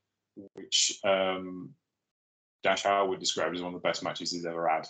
which 0.54 0.98
um, 1.04 1.70
Dax 2.62 2.82
Harwood 2.82 3.20
described 3.20 3.54
as 3.54 3.62
one 3.62 3.74
of 3.74 3.80
the 3.80 3.88
best 3.88 4.02
matches 4.02 4.30
he's 4.30 4.46
ever 4.46 4.68
had. 4.68 4.86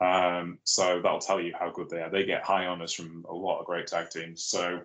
Um, 0.00 0.58
so 0.64 1.00
that'll 1.00 1.20
tell 1.20 1.40
you 1.40 1.54
how 1.58 1.70
good 1.70 1.88
they 1.88 2.02
are. 2.02 2.10
They 2.10 2.24
get 2.24 2.44
high 2.44 2.66
honors 2.66 2.92
from 2.92 3.24
a 3.28 3.34
lot 3.34 3.60
of 3.60 3.66
great 3.66 3.86
tag 3.86 4.10
teams. 4.10 4.44
So 4.44 4.80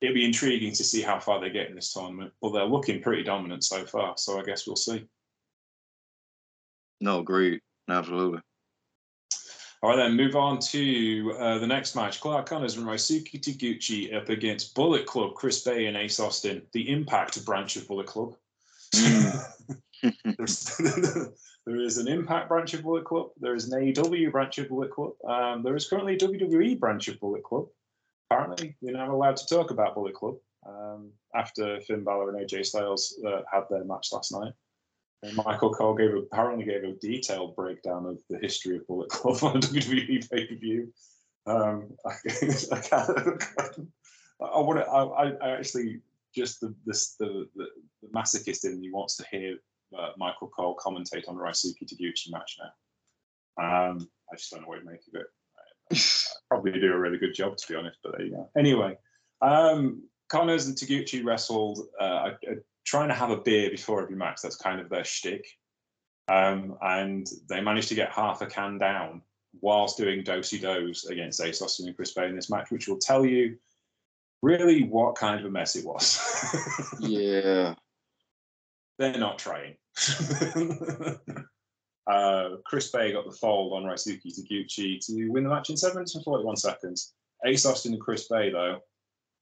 it'll 0.00 0.14
be 0.14 0.24
intriguing 0.24 0.72
to 0.74 0.84
see 0.84 1.02
how 1.02 1.18
far 1.18 1.40
they 1.40 1.50
get 1.50 1.68
in 1.68 1.74
this 1.74 1.92
tournament. 1.92 2.32
But 2.40 2.52
they're 2.52 2.64
looking 2.64 3.02
pretty 3.02 3.24
dominant 3.24 3.64
so 3.64 3.84
far. 3.84 4.14
So 4.16 4.38
I 4.40 4.44
guess 4.44 4.66
we'll 4.66 4.76
see. 4.76 5.06
No, 7.00 7.20
agreed. 7.20 7.60
Absolutely. 7.88 8.40
All 9.82 9.90
right, 9.90 9.96
then 9.96 10.16
move 10.16 10.34
on 10.34 10.58
to 10.58 11.34
uh, 11.38 11.58
the 11.58 11.66
next 11.66 11.94
match. 11.94 12.20
Clark 12.20 12.46
Connors 12.46 12.76
and 12.76 12.86
Ryusuke 12.86 13.40
Taguchi 13.40 14.14
up 14.14 14.30
against 14.30 14.74
Bullet 14.74 15.06
Club, 15.06 15.34
Chris 15.34 15.62
Bey 15.62 15.86
and 15.86 15.96
Ace 15.96 16.18
Austin, 16.18 16.62
the 16.72 16.90
Impact 16.90 17.44
branch 17.44 17.76
of 17.76 17.86
Bullet 17.86 18.06
Club. 18.06 18.34
there 21.66 21.76
is 21.76 21.98
an 21.98 22.08
Impact 22.08 22.48
branch 22.48 22.74
of 22.74 22.82
Bullet 22.82 23.04
Club. 23.04 23.30
There 23.38 23.54
is 23.54 23.70
an 23.70 23.80
AEW 23.80 24.32
branch 24.32 24.58
of 24.58 24.68
Bullet 24.68 24.90
Club. 24.90 25.12
Um, 25.26 25.62
there 25.62 25.76
is 25.76 25.88
currently 25.88 26.14
a 26.14 26.18
WWE 26.18 26.78
branch 26.78 27.08
of 27.08 27.20
Bullet 27.20 27.42
Club. 27.42 27.66
Apparently, 28.30 28.76
you're 28.80 28.96
not 28.96 29.08
allowed 29.08 29.36
to 29.36 29.46
talk 29.46 29.70
about 29.70 29.94
Bullet 29.94 30.14
Club 30.14 30.36
um, 30.66 31.12
after 31.34 31.80
Finn 31.82 32.02
Balor 32.02 32.34
and 32.34 32.48
AJ 32.48 32.66
Styles 32.66 33.18
uh, 33.26 33.42
had 33.52 33.64
their 33.70 33.84
match 33.84 34.08
last 34.12 34.32
night. 34.32 34.52
Michael 35.34 35.72
Cole 35.72 35.94
gave 35.94 36.14
apparently 36.14 36.64
gave 36.64 36.84
a 36.84 36.92
detailed 36.92 37.56
breakdown 37.56 38.06
of 38.06 38.18
the 38.28 38.38
history 38.38 38.76
of 38.76 38.86
Bullet 38.86 39.08
Club 39.08 39.38
on 39.42 39.60
WWE 39.60 40.30
pay 40.30 40.46
per 40.46 40.54
view. 40.54 40.92
Um, 41.46 41.92
I, 42.04 42.12
I, 42.72 42.80
can't, 42.80 43.44
I 44.40 44.60
want 44.60 44.80
to. 44.80 44.86
I, 44.86 45.30
I 45.42 45.50
actually 45.56 46.00
just 46.34 46.60
the 46.60 46.74
this 46.84 47.14
the, 47.18 47.48
the, 47.56 47.66
the 48.02 48.08
masochist 48.14 48.64
in 48.64 48.80
me 48.80 48.90
wants 48.90 49.16
to 49.16 49.24
hear 49.30 49.56
uh, 49.98 50.10
Michael 50.18 50.48
Cole 50.48 50.76
commentate 50.76 51.28
on 51.28 51.36
the 51.36 51.42
Ryusuke 51.42 51.82
Taguchi 51.84 52.30
match 52.30 52.58
now. 52.58 53.90
Um, 53.90 54.08
I 54.30 54.36
just 54.36 54.50
don't 54.50 54.62
know 54.62 54.68
what 54.68 54.80
to 54.80 54.84
make 54.84 55.00
of 55.08 55.20
it. 55.20 55.26
I, 55.92 55.94
I 55.94 55.98
probably 56.48 56.78
do 56.78 56.92
a 56.92 56.98
really 56.98 57.18
good 57.18 57.34
job, 57.34 57.56
to 57.56 57.68
be 57.68 57.76
honest, 57.76 57.98
but 58.02 58.12
there 58.16 58.26
you 58.26 58.32
go. 58.32 58.50
Anyway, 58.56 58.98
um, 59.40 60.02
Connors 60.28 60.66
and 60.66 60.76
Taguchi 60.76 61.24
wrestled, 61.24 61.86
uh, 62.00 62.30
trying 62.86 63.08
to 63.08 63.14
have 63.14 63.30
a 63.30 63.36
beer 63.36 63.70
before 63.70 64.02
every 64.02 64.16
match. 64.16 64.40
That's 64.42 64.56
kind 64.56 64.80
of 64.80 64.88
their 64.88 65.04
shtick. 65.04 65.46
Um, 66.28 66.76
and 66.80 67.26
they 67.48 67.60
managed 67.60 67.88
to 67.88 67.94
get 67.94 68.10
half 68.10 68.42
a 68.42 68.46
can 68.46 68.78
down 68.78 69.22
whilst 69.60 69.96
doing 69.96 70.22
dosey 70.22 70.60
dos 70.60 71.04
against 71.06 71.40
Ace 71.40 71.62
Austin 71.62 71.86
and 71.86 71.96
Chris 71.96 72.14
Bey 72.14 72.26
in 72.26 72.36
this 72.36 72.50
match, 72.50 72.70
which 72.70 72.88
will 72.88 72.98
tell 72.98 73.24
you 73.24 73.56
really 74.42 74.84
what 74.84 75.14
kind 75.14 75.38
of 75.38 75.46
a 75.46 75.50
mess 75.50 75.76
it 75.76 75.84
was. 75.84 76.20
yeah 77.00 77.74
they're 78.98 79.18
not 79.18 79.38
trying. 79.38 79.76
uh, 82.06 82.48
Chris 82.64 82.90
Bey 82.90 83.12
got 83.12 83.24
the 83.26 83.36
fold 83.40 83.72
on 83.74 83.84
Ryusuke 83.84 84.22
Taguchi 84.22 84.98
to 85.06 85.28
win 85.28 85.44
the 85.44 85.50
match 85.50 85.70
in 85.70 85.76
7 85.76 85.94
minutes 85.94 86.14
and 86.14 86.24
41 86.24 86.56
seconds. 86.56 87.14
Ace 87.44 87.66
Austin 87.66 87.92
and 87.92 88.00
Chris 88.00 88.28
Bey, 88.28 88.50
though, 88.50 88.78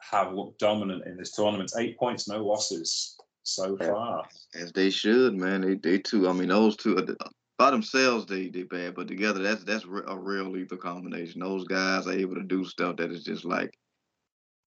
have 0.01 0.33
looked 0.33 0.59
dominant 0.59 1.07
in 1.07 1.17
this 1.17 1.33
tournament. 1.33 1.73
Eight 1.79 1.99
points, 1.99 2.29
no 2.29 2.45
losses 2.45 3.17
so 3.45 3.77
far. 3.77 4.25
As 4.55 4.73
they 4.73 4.91
should, 4.91 5.35
man. 5.35 5.61
They 5.61 5.75
they 5.75 5.99
two. 5.99 6.29
I 6.29 6.33
mean, 6.33 6.49
those 6.49 6.77
two 6.77 6.97
uh, 6.97 7.29
by 7.59 7.71
themselves 7.71 8.27
they 8.27 8.49
they 8.49 8.65
bad, 8.65 8.95
but 8.95 9.09
together 9.09 9.43
that's 9.43 9.65
that's 9.65 9.85
a 9.85 10.19
real 10.19 10.51
lethal 10.51 10.79
combination. 10.79 11.41
Those 11.41 11.65
guys 11.65 12.07
are 12.07 12.13
able 12.13 12.35
to 12.35 12.43
do 12.43 12.65
stuff 12.65 12.97
that 12.97 13.13
is 13.13 13.25
just 13.25 13.45
like 13.45 13.79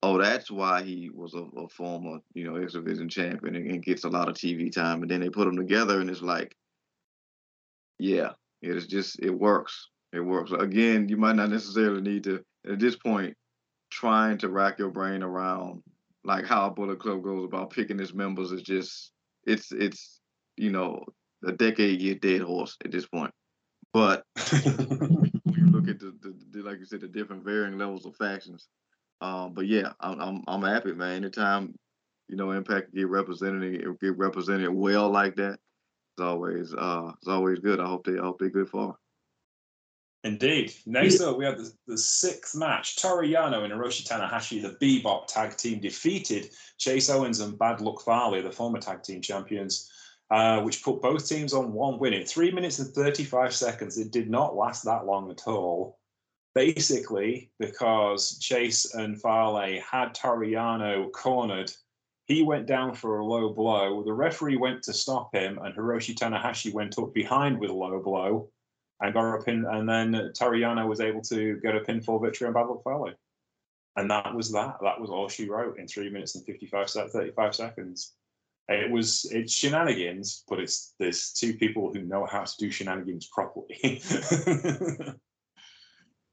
oh, 0.04 0.18
that's 0.18 0.52
why 0.52 0.84
he 0.84 1.10
was 1.14 1.34
a, 1.34 1.44
a 1.60 1.68
former, 1.68 2.20
you 2.34 2.44
know, 2.44 2.56
X 2.56 2.74
Division 2.74 3.10
champion 3.10 3.56
and, 3.56 3.70
and, 3.70 3.84
gets 3.84 4.04
a 4.04 4.10
lot 4.10 4.30
of 4.30 4.36
TV 4.36 4.72
time. 4.72 5.02
And 5.02 5.10
then 5.10 5.22
they 5.22 5.30
put 5.30 5.46
them 5.46 5.58
together, 5.58 6.00
and 6.00 6.10
it's 6.10 6.22
like, 6.22 6.56
yeah, 8.00 8.32
it's 8.62 8.86
just 8.86 9.20
it 9.20 9.32
works. 9.32 9.90
It 10.14 10.20
works. 10.20 10.52
Again, 10.52 11.10
you 11.10 11.18
might 11.18 11.36
not 11.36 11.50
necessarily 11.50 12.02
need 12.02 12.24
to 12.26 12.44
at 12.70 12.80
this 12.80 12.96
point 12.96 13.36
trying 13.90 14.38
to 14.38 14.50
rack 14.50 14.80
your 14.80 14.90
brain 14.90 15.24
around 15.24 15.82
like 16.28 16.46
how 16.46 16.68
a 16.68 16.72
Bullet 16.72 17.00
Club 17.00 17.24
goes 17.24 17.46
about 17.46 17.72
picking 17.72 18.00
its 18.00 18.14
members 18.14 18.52
is 18.52 18.62
just 18.62 19.12
it's 19.46 19.72
it's 19.72 20.20
you 20.58 20.70
know 20.70 21.04
a 21.46 21.54
decade 21.54 22.02
year 22.02 22.16
dead 22.16 22.42
horse 22.42 22.78
at 22.84 22.92
this 22.92 23.06
point. 23.06 23.32
But 23.94 24.24
when 24.64 25.32
you 25.56 25.68
look 25.68 25.88
at 25.88 26.00
the, 26.00 26.14
the, 26.22 26.36
the, 26.52 26.62
like 26.62 26.80
you 26.80 26.86
said 26.86 27.02
the 27.02 27.08
different 27.08 27.46
varying 27.46 27.78
levels 27.78 28.06
of 28.06 28.16
factions, 28.18 28.68
um, 29.22 29.54
but 29.54 29.68
yeah, 29.68 29.94
I'm, 30.02 30.20
I'm 30.20 30.44
I'm 30.48 30.62
happy, 30.62 30.94
man. 30.94 31.16
Anytime 31.16 31.74
you 32.28 32.36
know 32.36 32.52
Impact 32.52 32.94
get 32.94 33.08
represented 33.08 33.82
get 34.02 34.18
represented 34.18 34.70
well 34.70 35.10
like 35.10 35.38
that, 35.38 35.54
it's 35.54 36.22
always 36.22 36.74
uh 36.74 37.12
it's 37.20 37.30
always 37.30 37.60
good. 37.60 37.80
I 37.80 37.86
hope 37.88 38.06
they 38.06 38.20
I 38.20 38.22
hope 38.22 38.40
they 38.40 38.50
good 38.50 38.70
for. 38.70 38.98
Indeed. 40.28 40.74
Next 40.86 41.22
up, 41.22 41.38
we 41.38 41.46
have 41.46 41.58
the, 41.58 41.72
the 41.88 41.98
sixth 41.98 42.54
match. 42.56 42.98
Toru 42.98 43.26
Yano 43.28 43.64
and 43.64 43.74
Hiroshi 43.74 44.06
Tanahashi, 44.06 44.62
the 44.62 44.78
Bebop 44.86 45.28
tag 45.28 45.56
team, 45.56 45.80
defeated 45.80 46.50
Chase 46.78 47.10
Owens 47.10 47.40
and 47.40 47.58
Bad 47.58 47.80
Luck 47.80 48.02
Fale, 48.04 48.44
the 48.44 48.52
former 48.52 48.80
tag 48.80 49.04
team 49.04 49.22
champions, 49.22 49.90
uh, 50.30 50.62
which 50.62 50.84
put 50.84 51.02
both 51.02 51.28
teams 51.28 51.54
on 51.54 51.72
one 51.72 51.98
win 51.98 52.14
in 52.14 52.26
three 52.26 52.52
minutes 52.52 52.80
and 52.80 52.94
35 52.94 53.54
seconds. 53.54 53.98
It 53.98 54.12
did 54.12 54.30
not 54.30 54.56
last 54.56 54.84
that 54.84 55.06
long 55.06 55.32
at 55.32 55.48
all 55.48 55.98
basically 56.54 57.52
because 57.60 58.40
Chase 58.40 58.96
and 58.96 59.22
Fale 59.22 59.80
had 59.80 60.16
Toru 60.16 60.50
Yano 60.50 61.12
cornered. 61.12 61.72
He 62.26 62.42
went 62.42 62.66
down 62.66 62.96
for 62.96 63.20
a 63.20 63.26
low 63.26 63.54
blow. 63.54 64.04
The 64.04 64.12
referee 64.12 64.58
went 64.58 64.82
to 64.84 64.94
stop 64.94 65.34
him, 65.36 65.60
and 65.60 65.76
Hiroshi 65.76 66.16
Tanahashi 66.16 66.74
went 66.74 66.98
up 66.98 67.14
behind 67.14 67.60
with 67.60 67.70
a 67.70 67.74
low 67.74 68.02
blow 68.02 68.50
and 69.02 69.14
got 69.14 69.36
a 69.36 69.44
pin. 69.44 69.66
And 69.70 69.88
then 69.88 70.32
Toru 70.34 70.60
Yano 70.60 70.88
was 70.88 71.00
able 71.00 71.22
to 71.24 71.58
get 71.58 71.76
a 71.76 71.82
pinfall 71.82 72.22
victory 72.22 72.48
on 72.48 72.54
Luck 72.54 72.84
Fale. 72.84 73.14
And 73.96 74.12
that 74.12 74.34
was 74.34 74.52
that. 74.52 74.78
That 74.82 75.00
was 75.00 75.10
all 75.10 75.28
she 75.28 75.50
wrote 75.50 75.80
in 75.80 75.88
three 75.88 76.10
minutes 76.10 76.36
and 76.36 76.46
55, 76.46 76.90
35 76.90 77.56
seconds. 77.56 78.14
It 78.70 78.92
was 78.92 79.26
it's 79.32 79.54
shenanigans, 79.54 80.44
but 80.48 80.60
it's 80.60 80.94
there's 81.00 81.32
two 81.32 81.54
people 81.54 81.94
who 81.94 82.02
know 82.02 82.26
how 82.26 82.44
to 82.44 82.58
do 82.60 82.70
shenanigans 82.70 83.28
properly. 83.28 83.78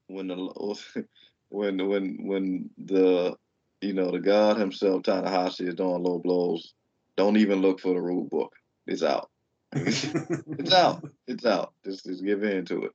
when 0.09 0.27
the 0.27 1.07
when 1.51 1.89
when 1.89 2.19
when 2.27 2.71
the 2.77 3.37
you 3.81 3.93
know 3.93 4.11
the 4.11 4.19
God 4.19 4.57
himself 4.59 5.03
Tanahashi 5.05 5.69
is 5.69 5.77
doing 5.77 6.03
low 6.03 6.19
blows, 6.19 6.75
don't 7.17 7.37
even 7.37 7.63
look 7.63 7.79
for 7.79 7.95
the 7.95 8.01
rule 8.01 8.25
book. 8.25 8.53
It's 8.87 9.05
out. 9.05 9.31
It's 9.75 10.73
out. 10.73 11.09
It's 11.27 11.45
out. 11.47 11.73
Just 11.85 12.05
just 12.05 12.25
give 12.25 12.43
in 12.43 12.65
to 12.67 12.85
it. 12.85 12.93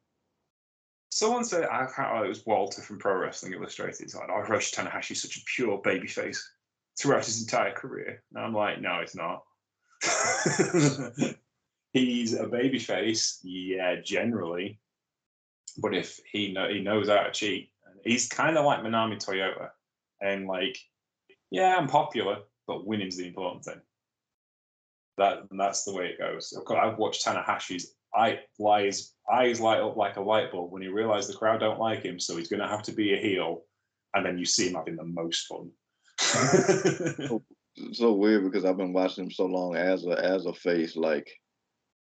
Someone 1.11 1.43
said 1.43 1.63
I 1.63 1.87
can't, 1.87 2.25
it 2.25 2.29
was 2.29 2.45
Walter 2.45 2.81
from 2.81 2.99
Pro 2.99 3.15
Wrestling 3.15 3.53
Illustrated. 3.53 4.01
It's 4.01 4.15
like, 4.15 4.29
oh, 4.29 4.43
Hiroshi 4.45 4.75
Tanahashi 4.75 5.11
is 5.11 5.21
such 5.21 5.37
a 5.37 5.41
pure 5.55 5.81
babyface 5.81 6.39
throughout 6.99 7.25
his 7.25 7.41
entire 7.41 7.71
career. 7.71 8.21
And 8.33 8.43
I'm 8.43 8.53
like, 8.53 8.79
no, 8.79 8.99
it's 8.99 9.15
not. 9.15 9.43
He's 11.93 12.35
a 12.35 12.45
babyface, 12.45 13.39
yeah, 13.41 13.95
generally, 14.03 14.79
but 15.77 15.95
if 15.95 16.19
he 16.31 16.53
know, 16.53 16.69
he 16.69 16.81
knows 16.81 17.09
how 17.09 17.23
to 17.23 17.31
cheat, 17.31 17.71
he's 18.03 18.27
kind 18.29 18.57
of 18.57 18.65
like 18.65 18.81
Manami 18.81 19.17
Toyota, 19.17 19.69
and 20.21 20.47
like, 20.47 20.77
yeah, 21.49 21.75
I'm 21.75 21.87
popular, 21.87 22.37
but 22.67 22.85
winning's 22.85 23.17
the 23.17 23.27
important 23.27 23.65
thing. 23.65 23.81
That 25.19 25.43
that's 25.51 25.83
the 25.83 25.93
way 25.93 26.05
it 26.05 26.17
goes. 26.17 26.53
I've 26.69 26.97
watched 26.97 27.25
Tanahashi's 27.25 27.93
eye 28.15 28.39
lies 28.57 29.13
eyes 29.31 29.59
light 29.59 29.81
up 29.81 29.97
like 29.97 30.15
a 30.15 30.21
light 30.21 30.51
bulb 30.51 30.71
when 30.71 30.81
he 30.81 30.87
realized 30.87 31.29
the 31.29 31.37
crowd 31.37 31.59
don't 31.59 31.79
like 31.79 32.03
him, 32.03 32.19
so 32.19 32.37
he's 32.37 32.47
going 32.47 32.61
to 32.61 32.67
have 32.67 32.83
to 32.83 32.93
be 32.93 33.13
a 33.13 33.17
heel, 33.17 33.63
and 34.13 34.25
then 34.25 34.37
you 34.37 34.45
see 34.45 34.69
him 34.69 34.75
having 34.75 34.95
the 34.95 35.03
most 35.03 35.45
fun. 35.47 35.69
so, 36.17 37.43
so 37.91 38.13
weird 38.13 38.43
because 38.43 38.65
I've 38.65 38.77
been 38.77 38.93
watching 38.93 39.25
him 39.25 39.31
so 39.31 39.45
long 39.45 39.75
as 39.75 40.05
a 40.05 40.11
as 40.11 40.45
a 40.45 40.53
face, 40.53 40.95
like 40.95 41.29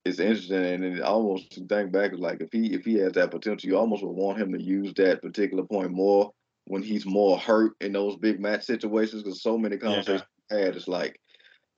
it's 0.04 0.20
interesting 0.20 0.64
and 0.64 0.84
it 0.84 1.02
almost 1.02 1.60
think 1.68 1.92
back 1.92 2.12
like 2.18 2.40
if 2.40 2.50
he 2.52 2.74
if 2.74 2.86
he 2.86 2.96
has 2.96 3.14
that 3.14 3.32
potential, 3.32 3.70
you 3.70 3.78
almost 3.78 4.04
would 4.04 4.12
want 4.12 4.40
him 4.40 4.52
to 4.54 4.62
use 4.62 4.94
that 4.96 5.22
particular 5.22 5.64
point 5.64 5.92
more 5.92 6.32
when 6.66 6.84
he's 6.84 7.06
more 7.06 7.38
hurt 7.40 7.74
in 7.80 7.94
those 7.94 8.16
big 8.18 8.40
match 8.40 8.64
situations 8.64 9.24
because 9.24 9.42
so 9.42 9.58
many 9.58 9.78
conversations 9.78 10.24
yeah. 10.52 10.58
had 10.58 10.76
it's 10.76 10.88
like 10.88 11.20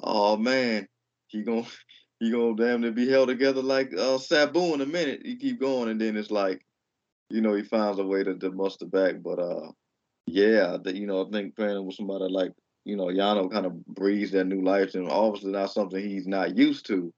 oh 0.04 0.38
man, 0.38 0.88
he 1.28 1.44
gonna 1.44 1.64
he 2.20 2.32
gonna 2.32 2.56
damn 2.56 2.82
near 2.82 2.92
be 2.92 3.10
held 3.10 3.30
together 3.30 3.62
like 3.62 3.94
uh, 3.96 4.18
Sabu 4.18 4.74
in 4.74 4.82
a 4.82 4.86
minute. 4.86 5.22
He 5.26 5.38
keep 5.38 5.60
going, 5.60 5.90
and 5.90 6.00
then 6.02 6.18
it's 6.18 6.32
like, 6.32 6.62
you 7.30 7.42
know, 7.42 7.54
he 7.56 7.64
finds 7.64 8.00
a 8.00 8.06
way 8.06 8.24
to, 8.24 8.36
to 8.38 8.52
muster 8.52 8.86
back. 8.86 9.16
But 9.24 9.40
uh, 9.40 9.72
yeah, 10.26 10.78
that 10.84 10.96
you 10.96 11.08
know, 11.08 11.26
I 11.26 11.30
think 11.32 11.56
playing 11.56 11.86
with 11.86 11.96
somebody 11.96 12.26
like 12.30 12.52
you 12.86 12.96
know 12.96 13.08
Yano 13.08 13.52
kind 13.52 13.66
of 13.66 13.86
breathes 13.86 14.32
that 14.32 14.46
new 14.46 14.64
life, 14.64 14.96
and 14.96 15.10
obviously 15.10 15.52
not 15.52 15.72
something 15.72 16.02
he's 16.02 16.28
not 16.28 16.58
used 16.58 16.88
to, 16.88 17.14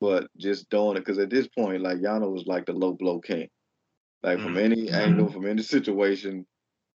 but 0.00 0.26
just 0.38 0.68
doing 0.70 0.96
it 0.96 1.00
because 1.00 1.18
at 1.18 1.30
this 1.30 1.48
point, 1.48 1.82
like 1.82 1.98
Yano 1.98 2.30
was 2.32 2.46
like 2.46 2.66
the 2.66 2.72
low 2.72 2.92
blow 2.92 3.20
king. 3.20 3.48
Like 4.22 4.40
from 4.40 4.56
any 4.56 4.90
Mm-hmm. 4.90 4.94
angle, 4.94 5.30
from 5.30 5.46
any 5.46 5.62
situation, 5.76 6.46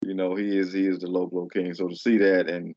you 0.03 0.15
know, 0.15 0.35
he 0.35 0.57
is 0.59 0.73
he 0.73 0.87
is 0.87 0.99
the 1.01 1.09
low 1.09 1.27
blow 1.27 1.47
king. 1.49 1.75
So 1.75 1.89
to 1.89 1.97
see 1.97 2.19
that 2.19 2.49
and 2.49 2.75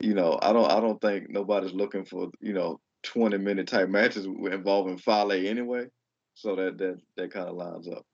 you 0.00 0.14
know, 0.14 0.38
I 0.42 0.52
don't 0.52 0.70
I 0.70 0.80
don't 0.80 1.00
think 1.00 1.30
nobody's 1.30 1.72
looking 1.74 2.04
for, 2.04 2.28
you 2.40 2.52
know, 2.52 2.78
20 3.02 3.38
minute 3.38 3.68
type 3.68 3.88
matches 3.88 4.26
involving 4.26 4.98
Fale 4.98 5.32
anyway. 5.32 5.86
So 6.34 6.54
that 6.56 6.78
that 6.78 7.00
that 7.16 7.30
kind 7.32 7.48
of 7.48 7.56
lines 7.56 7.88
up. 7.88 8.04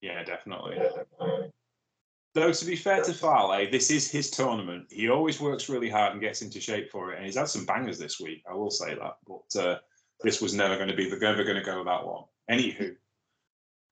Yeah, 0.00 0.22
definitely. 0.24 0.78
Though 2.34 2.52
to 2.52 2.64
be 2.64 2.76
fair 2.76 3.02
to 3.02 3.12
Farley, 3.12 3.66
this 3.66 3.90
is 3.90 4.10
his 4.10 4.30
tournament. 4.30 4.86
He 4.90 5.08
always 5.08 5.40
works 5.40 5.68
really 5.68 5.88
hard 5.88 6.12
and 6.12 6.20
gets 6.20 6.42
into 6.42 6.60
shape 6.60 6.90
for 6.90 7.12
it, 7.12 7.16
and 7.16 7.26
he's 7.26 7.36
had 7.36 7.48
some 7.48 7.64
bangers 7.64 7.98
this 7.98 8.20
week. 8.20 8.42
I 8.48 8.54
will 8.54 8.70
say 8.70 8.94
that, 8.94 9.16
but 9.26 9.60
uh, 9.60 9.78
this 10.22 10.40
was 10.40 10.54
never 10.54 10.76
going 10.76 10.88
to 10.88 10.94
be 10.94 11.08
the 11.08 11.16
never 11.16 11.42
going 11.42 11.56
to 11.56 11.64
go 11.64 11.82
that 11.82 12.06
long. 12.06 12.26
Anywho, 12.50 12.94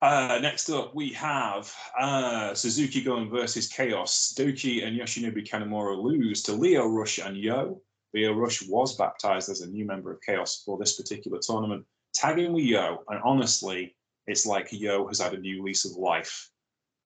uh, 0.02 0.38
next 0.42 0.68
up 0.70 0.94
we 0.94 1.10
have 1.10 1.72
uh, 1.98 2.54
Suzuki-gun 2.54 3.30
versus 3.30 3.68
Chaos. 3.68 4.34
DOUKI 4.36 4.86
and 4.86 4.98
Yoshinobu 4.98 5.48
Kanemaru 5.48 6.00
lose 6.00 6.42
to 6.42 6.52
Lio 6.52 6.86
Rush 6.86 7.18
and 7.18 7.36
Yoh. 7.36 7.80
Lio 8.14 8.32
Rush 8.32 8.66
was 8.68 8.96
baptized 8.96 9.48
as 9.48 9.60
a 9.60 9.68
new 9.68 9.84
member 9.84 10.12
of 10.12 10.20
Chaos 10.22 10.62
for 10.64 10.78
this 10.78 10.96
particular 10.96 11.38
tournament, 11.40 11.84
tagging 12.14 12.52
with 12.52 12.64
Yoh, 12.64 13.02
and 13.08 13.20
honestly, 13.24 13.94
it's 14.26 14.46
like 14.46 14.68
Yoh 14.72 15.06
has 15.06 15.20
had 15.20 15.34
a 15.34 15.38
new 15.38 15.62
lease 15.62 15.84
of 15.84 15.96
life 15.96 16.50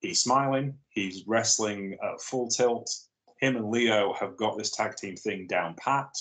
he's 0.01 0.21
smiling, 0.21 0.75
he's 0.91 1.27
wrestling 1.27 1.97
at 2.03 2.21
full 2.21 2.49
tilt. 2.49 2.91
Him 3.41 3.57
and 3.57 3.71
Lio 3.71 4.13
have 4.15 4.37
got 4.37 4.59
this 4.59 4.71
tag 4.71 4.97
team 4.97 5.17
thing 5.17 5.47
down 5.47 5.75
pat, 5.79 6.15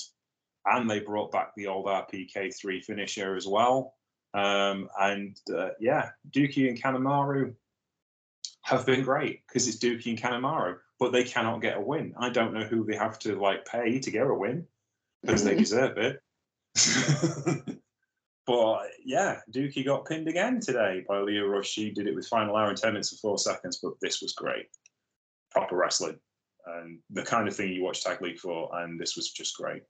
and 0.66 0.90
they 0.90 1.00
brought 1.00 1.32
back 1.32 1.54
the 1.56 1.68
old 1.68 1.86
RPK3 1.86 2.84
finisher 2.84 3.36
as 3.36 3.48
well. 3.48 3.96
Um, 4.34 4.90
and 5.00 5.38
uh, 5.54 5.70
yeah, 5.80 6.10
DOUKI 6.32 6.70
and 6.70 6.82
Kanemaru 6.82 7.56
have 8.62 8.86
been 8.86 9.02
great 9.02 9.42
because 9.48 9.68
it's 9.68 9.80
DOUKI 9.80 10.12
and 10.12 10.22
Kanemaru, 10.22 10.78
but 11.00 11.12
they 11.12 11.24
cannot 11.24 11.62
get 11.62 11.78
a 11.78 11.82
win. 11.82 12.14
I 12.18 12.30
don't 12.30 12.54
know 12.54 12.66
who 12.66 12.86
they 12.86 12.96
have 12.96 13.20
to 13.20 13.40
like 13.40 13.66
pay 13.66 14.00
to 14.00 14.12
get 14.12 14.28
a 14.28 14.34
win 14.34 14.66
because 15.22 15.44
they 15.44 15.56
deserve 15.56 15.98
it. 15.98 16.22
But 18.50 18.88
yeah, 19.06 19.42
DOUKI 19.52 19.86
got 19.86 20.08
pinned 20.08 20.28
again 20.28 20.60
today 20.60 21.06
by 21.08 21.20
Lio 21.20 21.46
Rush. 21.46 21.76
He 21.76 21.92
did 21.92 22.08
it 22.08 22.16
with 22.16 22.26
final 22.26 22.56
hour 22.56 22.70
and 22.70 22.78
10 22.78 22.94
minutes 22.94 23.12
and 23.12 23.20
four 23.20 23.38
seconds, 23.38 23.78
but 23.78 23.94
this 24.02 24.24
was 24.24 24.34
great. 24.34 24.66
Proper 25.52 25.76
wrestling. 25.76 26.18
And 26.66 26.98
the 27.12 27.22
kind 27.22 27.48
of 27.48 27.56
thing 27.56 27.72
you 27.72 27.84
watch 27.84 28.04
Tag 28.04 28.24
League 28.24 28.40
for, 28.40 28.76
and 28.82 29.00
this 29.00 29.16
was 29.16 29.30
just 29.30 29.56
great. 29.56 29.84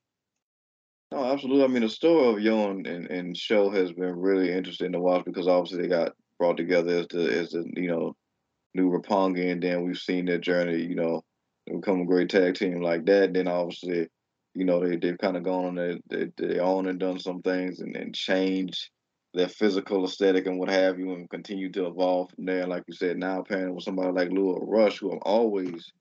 No, 1.09 1.23
absolutely. 1.23 1.63
I 1.63 1.67
mean, 1.67 1.83
the 1.83 1.89
story 1.89 2.33
of 2.33 2.41
Yoh 2.41 2.71
and, 2.71 2.85
and 2.85 3.37
SHO 3.37 3.69
has 3.69 3.93
been 3.93 4.13
really 4.17 4.51
interesting 4.51 4.91
to 4.91 4.99
watch 4.99 5.23
because 5.23 5.47
obviously 5.47 5.83
they 5.83 5.87
got 5.87 6.11
brought 6.37 6.57
together 6.57 6.97
as 6.97 7.07
the 7.07 7.39
as 7.39 7.51
the 7.51 7.65
you 7.77 7.87
know 7.87 8.13
new 8.73 8.89
Roppongi, 8.89 9.51
and 9.51 9.61
then 9.61 9.83
we've 9.83 9.97
seen 9.97 10.25
their 10.25 10.37
journey, 10.37 10.81
you 10.81 10.95
know, 10.95 11.23
become 11.65 12.01
a 12.01 12.05
great 12.05 12.29
tag 12.29 12.55
team 12.55 12.81
like 12.81 13.05
that. 13.05 13.33
Then 13.33 13.47
obviously, 13.47 14.07
you 14.53 14.65
know, 14.65 14.85
they 14.85 14.97
they've 14.97 15.17
kind 15.17 15.37
of 15.37 15.43
gone 15.43 15.65
on 15.65 15.75
their, 15.75 15.97
their, 16.07 16.29
their 16.37 16.63
own 16.63 16.87
and 16.87 16.99
done 16.99 17.19
some 17.19 17.41
things 17.41 17.79
and, 17.79 17.95
and 17.95 18.15
changed 18.15 18.89
their 19.33 19.47
physical 19.47 20.05
aesthetic 20.05 20.47
and 20.47 20.57
what 20.57 20.69
have 20.69 20.99
you, 20.99 21.13
and 21.13 21.29
continue 21.29 21.71
to 21.71 21.87
evolve 21.87 22.31
from 22.31 22.45
there. 22.45 22.67
Like 22.67 22.83
you 22.87 22.93
said, 22.93 23.17
now 23.17 23.43
pairing 23.43 23.75
with 23.75 23.83
somebody 23.83 24.11
like 24.11 24.31
Lio 24.31 24.59
Rush, 24.59 24.99
who 24.99 25.11
I'm 25.11 25.19
always 25.21 25.91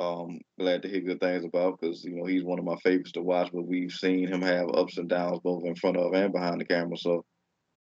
um, 0.00 0.40
glad 0.58 0.82
to 0.82 0.88
hear 0.88 1.00
good 1.00 1.20
things 1.20 1.44
about 1.44 1.80
because 1.80 2.04
you 2.04 2.14
know 2.14 2.24
he's 2.24 2.44
one 2.44 2.58
of 2.58 2.64
my 2.64 2.76
favorites 2.76 3.12
to 3.12 3.22
watch. 3.22 3.50
But 3.52 3.66
we've 3.66 3.92
seen 3.92 4.28
him 4.28 4.42
have 4.42 4.74
ups 4.74 4.98
and 4.98 5.08
downs 5.08 5.40
both 5.42 5.64
in 5.64 5.74
front 5.74 5.96
of 5.96 6.12
and 6.12 6.32
behind 6.32 6.60
the 6.60 6.64
camera. 6.64 6.96
So 6.96 7.24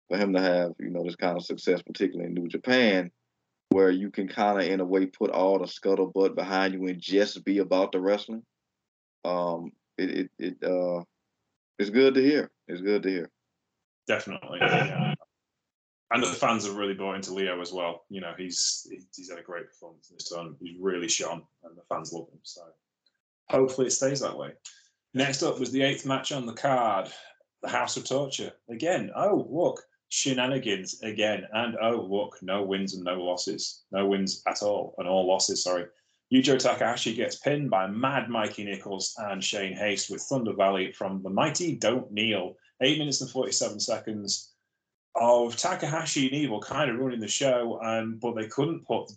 for 0.08 0.18
him 0.18 0.34
to 0.34 0.42
have 0.42 0.72
you 0.80 0.90
know 0.90 1.04
this 1.04 1.16
kind 1.16 1.38
of 1.38 1.46
success, 1.46 1.82
particularly 1.82 2.28
in 2.28 2.34
New 2.34 2.48
Japan, 2.48 3.12
where 3.70 3.90
you 3.90 4.10
can 4.10 4.28
kind 4.28 4.60
of 4.62 4.68
in 4.68 4.80
a 4.80 4.86
way 4.86 5.06
put 5.06 5.32
all 5.32 5.60
the 5.60 5.66
scuttlebutt 5.66 6.36
behind 6.36 6.74
you 6.74 6.88
and 6.88 7.02
just 7.02 7.44
be 7.46 7.60
about 7.60 7.92
the 7.92 8.00
wrestling, 8.00 8.44
um, 9.26 9.72
it 9.98 10.10
it, 10.10 10.30
it 10.40 10.64
uh, 10.64 11.04
it's 11.80 11.90
good 11.90 12.16
to 12.16 12.22
hear. 12.22 12.50
It's 12.68 12.82
good 12.82 13.04
to 13.04 13.10
hear. 13.10 13.30
Definitely. 14.08 14.60
And 16.10 16.24
the 16.24 16.28
fans 16.28 16.66
have 16.66 16.78
really 16.78 16.94
bought 16.94 17.16
into 17.16 17.34
Lio 17.34 17.60
as 17.60 17.74
well. 17.74 18.06
You 18.10 18.22
know, 18.22 18.34
he's 18.38 18.88
he's 19.14 19.30
had 19.30 19.40
a 19.40 19.44
great 19.44 19.68
performance 19.68 20.10
in 20.10 20.16
this 20.16 20.30
tournament. 20.30 20.58
He's 20.62 20.80
really 20.80 21.10
shone, 21.10 21.44
and 21.64 21.76
the 21.76 21.82
fans 21.90 22.14
love 22.14 22.30
him. 22.30 22.40
So 22.44 22.62
hopefully 23.50 23.88
it 23.88 23.92
stays 23.92 24.22
that 24.22 24.38
way. 24.38 24.52
Next 25.14 25.44
up 25.44 25.60
was 25.60 25.72
the 25.72 25.82
eighth 25.82 26.06
match 26.06 26.32
on 26.32 26.46
the 26.46 26.54
card, 26.54 27.10
the 27.62 27.68
House 27.68 27.98
of 27.98 28.06
Torture. 28.06 28.54
Again, 28.70 29.12
oh 29.16 29.48
look, 29.50 29.84
shenanigans 30.10 31.02
again, 31.02 31.48
and 31.54 31.76
oh 31.82 32.08
look, 32.10 32.38
no 32.42 32.64
wins 32.64 32.96
and 32.96 33.04
no 33.04 33.16
losses, 33.16 33.84
no 33.92 34.08
wins 34.08 34.42
at 34.48 34.62
all, 34.62 34.96
and 34.98 35.08
all 35.08 35.28
losses. 35.28 35.64
Sorry. 35.64 35.86
Yujo 36.34 36.60
Takahashi 36.60 37.14
gets 37.14 37.38
pinned 37.38 37.70
by 37.70 37.88
Mad 37.88 38.30
Mikey 38.30 38.66
Nichols 38.66 39.16
and 39.18 39.42
Shane 39.42 39.74
Haste 39.74 40.10
with 40.10 40.22
Thunder 40.22 40.54
Valley 40.54 40.92
from 40.92 41.24
the 41.24 41.30
mighty 41.30 41.76
Don't 41.76 42.12
Kneel. 42.12 42.56
Eight 42.82 43.00
minutes 43.00 43.22
and 43.22 43.30
47 43.30 43.80
seconds 43.80 44.52
of 45.16 45.56
Takahashi 45.56 46.28
and 46.28 46.36
Evil 46.36 46.60
kind 46.60 46.92
of 46.92 46.98
running 46.98 47.22
the 47.22 47.28
show, 47.28 47.80
um, 47.82 48.20
but 48.22 48.36
they 48.36 48.48
couldn't 48.48 48.86
put 48.86 49.12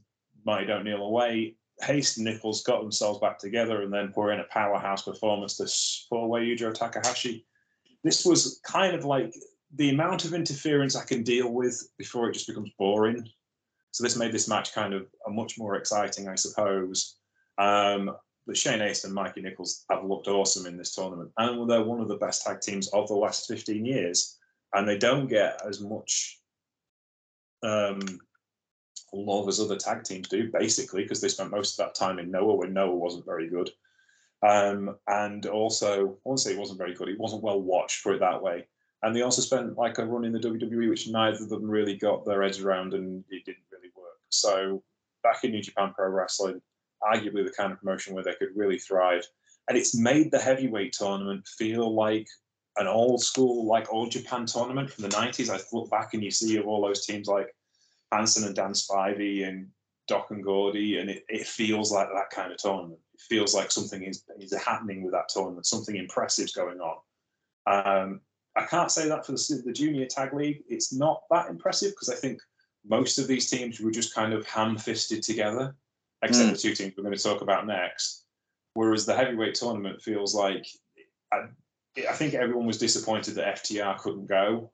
Mighty 0.44 0.66
Don't 0.66 0.85
Kneel 0.85 1.03
away. 1.03 1.57
Haste 1.83 2.18
and 2.18 2.26
Nichols 2.26 2.62
got 2.62 2.81
themselves 2.81 3.18
back 3.18 3.38
together 3.38 3.83
and 3.83 3.92
then 3.92 4.12
put 4.12 4.31
in 4.31 4.40
a 4.40 4.44
powerhouse 4.44 5.03
performance 5.03 5.57
to 5.57 6.09
pull 6.09 6.24
away 6.24 6.42
Yujo 6.42 6.72
Takahashi. 6.72 7.44
This 8.05 8.24
was 8.24 8.61
kind 8.64 8.94
of 8.94 9.05
like 9.05 9.35
the 9.74 9.90
amount 9.90 10.24
of 10.24 10.35
interference 10.35 10.96
I 10.96 11.04
can 11.04 11.22
deal 11.22 11.52
with 11.52 11.88
before 11.96 12.28
it 12.28 12.35
just 12.35 12.48
becomes 12.48 12.70
boring. 12.78 13.28
So 13.92 14.04
this 14.04 14.16
made 14.16 14.33
this 14.33 14.48
match 14.48 14.74
kind 14.74 14.94
of 14.94 15.06
much 15.28 15.59
more 15.59 15.76
exciting, 15.76 16.28
I 16.28 16.35
suppose. 16.35 17.16
Um, 17.59 18.16
but 18.46 18.56
Shane 18.56 18.80
Haste 18.80 19.04
and 19.04 19.14
Mikey 19.14 19.42
Nichols 19.42 19.85
have 19.90 20.04
looked 20.04 20.28
awesome 20.28 20.66
in 20.66 20.76
this 20.76 20.94
tournament, 20.94 21.30
and 21.38 21.68
they're 21.68 21.85
one 21.85 22.00
of 22.00 22.09
the 22.09 22.16
best 22.16 22.44
tag 22.44 22.61
teams 22.61 22.88
of 22.88 23.09
the 23.09 23.14
last 23.14 23.46
15 23.46 23.85
years. 23.85 24.38
And 24.72 24.88
they 24.88 24.98
don't 24.98 25.28
get 25.28 25.61
as 25.66 25.80
much 25.80 26.40
um, 27.62 28.00
love 29.12 29.48
as 29.48 29.61
other 29.61 29.76
tag 29.76 30.04
teams 30.04 30.28
do, 30.28 30.50
basically, 30.50 31.02
because 31.02 31.20
they 31.20 31.28
spent 31.28 31.50
most 31.50 31.78
of 31.78 31.85
that 31.85 31.94
time 31.94 32.18
in 32.18 32.30
Noah 32.30 32.54
when 32.54 32.72
Noah 32.72 32.94
wasn't 32.94 33.26
very 33.26 33.48
good. 33.48 33.70
Um, 34.42 34.96
and 35.06 35.44
also, 35.46 36.09
I 36.09 36.12
won't 36.24 36.40
say 36.40 36.52
it 36.52 36.59
wasn't 36.59 36.78
very 36.78 36.94
good, 36.94 37.09
it 37.09 37.18
wasn't 37.18 37.42
well 37.42 37.61
watched, 37.61 38.02
put 38.02 38.14
it 38.14 38.20
that 38.20 38.42
way. 38.42 38.66
And 39.02 39.16
they 39.16 39.22
also 39.22 39.42
spent 39.42 39.78
like 39.78 39.98
a 39.98 40.04
run 40.04 40.24
in 40.24 40.32
the 40.32 40.38
WWE, 40.38 40.90
which 40.90 41.08
neither 41.08 41.42
of 41.42 41.48
them 41.48 41.70
really 41.70 41.96
got 41.96 42.24
their 42.24 42.42
heads 42.42 42.60
around 42.60 42.92
and 42.92 43.24
it 43.30 43.44
didn't 43.44 43.64
really 43.72 43.90
work. 43.96 44.18
So 44.28 44.82
back 45.22 45.42
in 45.44 45.52
New 45.52 45.62
Japan 45.62 45.92
Pro 45.94 46.08
Wrestling, 46.08 46.60
arguably 47.02 47.44
the 47.44 47.54
kind 47.56 47.72
of 47.72 47.80
promotion 47.80 48.14
where 48.14 48.24
they 48.24 48.34
could 48.34 48.54
really 48.54 48.78
thrive. 48.78 49.24
And 49.68 49.78
it's 49.78 49.96
made 49.96 50.30
the 50.30 50.38
heavyweight 50.38 50.92
tournament 50.92 51.46
feel 51.46 51.94
like 51.94 52.28
an 52.76 52.86
old 52.86 53.22
school, 53.22 53.66
like 53.66 53.92
old 53.92 54.10
Japan 54.10 54.46
tournament 54.46 54.90
from 54.90 55.02
the 55.02 55.16
90s. 55.16 55.50
I 55.50 55.60
look 55.72 55.90
back 55.90 56.14
and 56.14 56.22
you 56.22 56.30
see 56.30 56.60
all 56.60 56.82
those 56.82 57.06
teams 57.06 57.26
like 57.26 57.54
Hansen 58.12 58.46
and 58.46 58.54
Dan 58.54 58.72
Spivey 58.72 59.48
and 59.48 59.68
Doc 60.08 60.30
and 60.30 60.42
Gordy, 60.42 60.98
and 60.98 61.08
it, 61.08 61.24
it 61.28 61.46
feels 61.46 61.92
like 61.92 62.08
that 62.08 62.30
kind 62.30 62.52
of 62.52 62.58
tournament. 62.58 62.98
It 63.14 63.20
feels 63.20 63.54
like 63.54 63.70
something 63.70 64.02
is, 64.02 64.24
is 64.38 64.52
happening 64.56 65.02
with 65.02 65.12
that 65.12 65.28
tournament, 65.28 65.66
something 65.66 65.96
impressive's 65.96 66.52
going 66.52 66.80
on. 66.80 66.96
Um, 67.66 68.20
I 68.61 68.66
can't 68.66 68.90
say 68.90 69.09
that 69.09 69.25
for 69.25 69.33
the, 69.33 69.62
the 69.64 69.73
junior 69.73 70.07
tag 70.07 70.35
league. 70.35 70.62
It's 70.68 70.92
not 70.92 71.23
that 71.31 71.49
impressive 71.49 71.92
because 71.92 72.11
I 72.11 72.14
think 72.16 72.40
most 72.85 73.18
of 73.18 73.27
these 73.27 73.49
teams 73.49 73.81
were 73.81 73.90
just 73.90 74.14
kind 74.14 74.33
of 74.33 74.46
ham-fisted 74.46 75.23
together, 75.23 75.75
except 76.23 76.51
Mm. 76.51 76.53
the 76.53 76.59
two 76.59 76.75
teams 76.75 76.94
we're 76.96 77.05
going 77.05 77.16
to 77.16 77.23
talk 77.23 77.40
about 77.42 77.66
next. 77.66 78.25
Whereas 78.75 79.07
the 79.07 79.16
heavyweight 79.16 79.55
tournament 79.55 80.01
feels 80.03 80.35
like 80.35 80.66
I, 81.33 81.46
I 82.09 82.12
think 82.12 82.35
everyone 82.35 82.66
was 82.66 82.79
disappointed 82.79 83.35
that 83.35 83.57
FTR 83.57 83.99
couldn't 83.99 84.27
go 84.27 84.70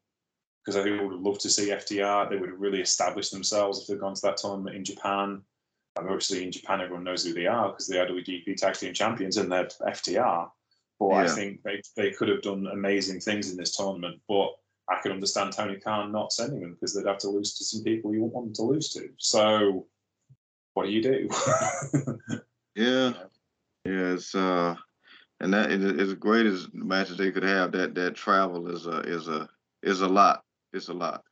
because 0.64 0.76
I 0.76 0.82
think 0.82 0.98
we 1.00 1.06
would 1.06 1.14
have 1.14 1.22
loved 1.22 1.40
to 1.42 1.50
see 1.50 1.70
FTR. 1.70 2.28
They 2.28 2.36
would 2.36 2.50
have 2.50 2.60
really 2.60 2.80
established 2.80 3.30
themselves 3.32 3.80
if 3.80 3.86
they'd 3.86 4.00
gone 4.00 4.14
to 4.14 4.22
that 4.22 4.36
tournament 4.36 4.76
in 4.76 4.84
Japan. 4.84 5.42
And 5.96 6.06
obviously 6.08 6.42
in 6.44 6.52
Japan, 6.52 6.80
everyone 6.80 7.04
knows 7.04 7.24
who 7.24 7.32
they 7.32 7.46
are 7.46 7.68
because 7.70 7.86
they 7.86 7.98
are 7.98 8.06
the 8.06 8.12
WDP 8.12 8.56
Tag 8.56 8.74
Team 8.74 8.92
Champions 8.92 9.36
and 9.38 9.50
they're 9.50 9.68
FTR. 9.86 10.50
But 10.98 11.10
I 11.10 11.28
think 11.28 11.62
they, 11.62 11.82
they 11.96 12.10
could 12.10 12.28
have 12.28 12.42
done 12.42 12.66
amazing 12.72 13.20
things 13.20 13.50
in 13.50 13.56
this 13.56 13.76
tournament. 13.76 14.20
But 14.28 14.48
I 14.88 14.98
can 15.02 15.12
understand 15.12 15.52
Tony 15.52 15.76
Khan 15.76 16.12
not 16.12 16.32
sending 16.32 16.60
them 16.60 16.72
because 16.72 16.94
they'd 16.94 17.06
have 17.06 17.18
to 17.18 17.28
lose 17.28 17.54
to 17.58 17.64
some 17.64 17.82
people 17.84 18.14
you 18.14 18.22
wouldn't 18.22 18.34
want 18.34 18.46
them 18.46 18.54
to 18.54 18.62
lose 18.62 18.90
to. 18.94 19.10
So 19.18 19.86
what 20.74 20.86
do 20.86 20.90
you 20.90 21.02
do? 21.02 21.28
Yeah, 22.76 23.14
yeah. 23.86 24.12
It's 24.12 24.34
uh, 24.34 24.76
and 25.40 25.52
that 25.54 25.72
is 25.72 25.82
as 25.98 26.14
great 26.14 26.44
as 26.44 26.68
matches 26.74 27.16
they 27.16 27.32
could 27.32 27.42
have. 27.42 27.72
That 27.72 27.94
that 27.94 28.14
travel 28.14 28.68
is 28.68 28.86
a 28.86 28.98
is 29.00 29.28
a 29.28 29.48
is 29.82 30.02
a 30.02 30.08
lot. 30.08 30.44
It's 30.74 30.88
a 30.88 30.92
lot. 30.92 31.24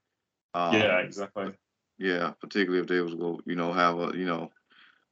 Um, 0.54 0.74
yeah, 0.74 1.00
exactly. 1.00 1.52
Yeah, 1.98 2.32
particularly 2.40 2.80
if 2.80 2.88
they 2.88 3.00
was 3.00 3.14
go, 3.14 3.40
you 3.44 3.56
know, 3.56 3.74
have 3.74 3.98
a 3.98 4.16
you 4.16 4.24
know, 4.24 4.50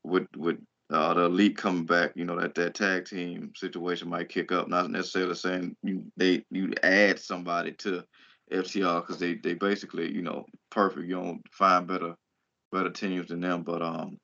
with 0.02 0.26
with 0.36 0.58
uh, 0.92 1.14
the 1.14 1.22
elite 1.22 1.56
coming 1.56 1.86
back, 1.86 2.12
you 2.14 2.24
know, 2.24 2.38
that 2.38 2.54
that 2.54 2.74
tag 2.74 3.06
team 3.06 3.52
situation 3.56 4.08
might 4.08 4.28
kick 4.28 4.52
up. 4.52 4.68
Not 4.68 4.90
necessarily 4.90 5.34
saying 5.34 5.76
you 5.82 6.04
they 6.16 6.44
you 6.50 6.72
add 6.82 7.18
somebody 7.18 7.72
to 7.72 8.04
FTR 8.52 9.00
because 9.00 9.18
they 9.18 9.34
they 9.34 9.54
basically 9.54 10.12
you 10.12 10.22
know 10.22 10.44
perfect. 10.70 11.06
You 11.06 11.16
don't 11.16 11.42
find 11.50 11.86
better 11.86 12.14
better 12.70 12.90
teams 12.90 13.28
than 13.28 13.40
them. 13.40 13.62
But 13.62 13.82
um, 13.82 14.18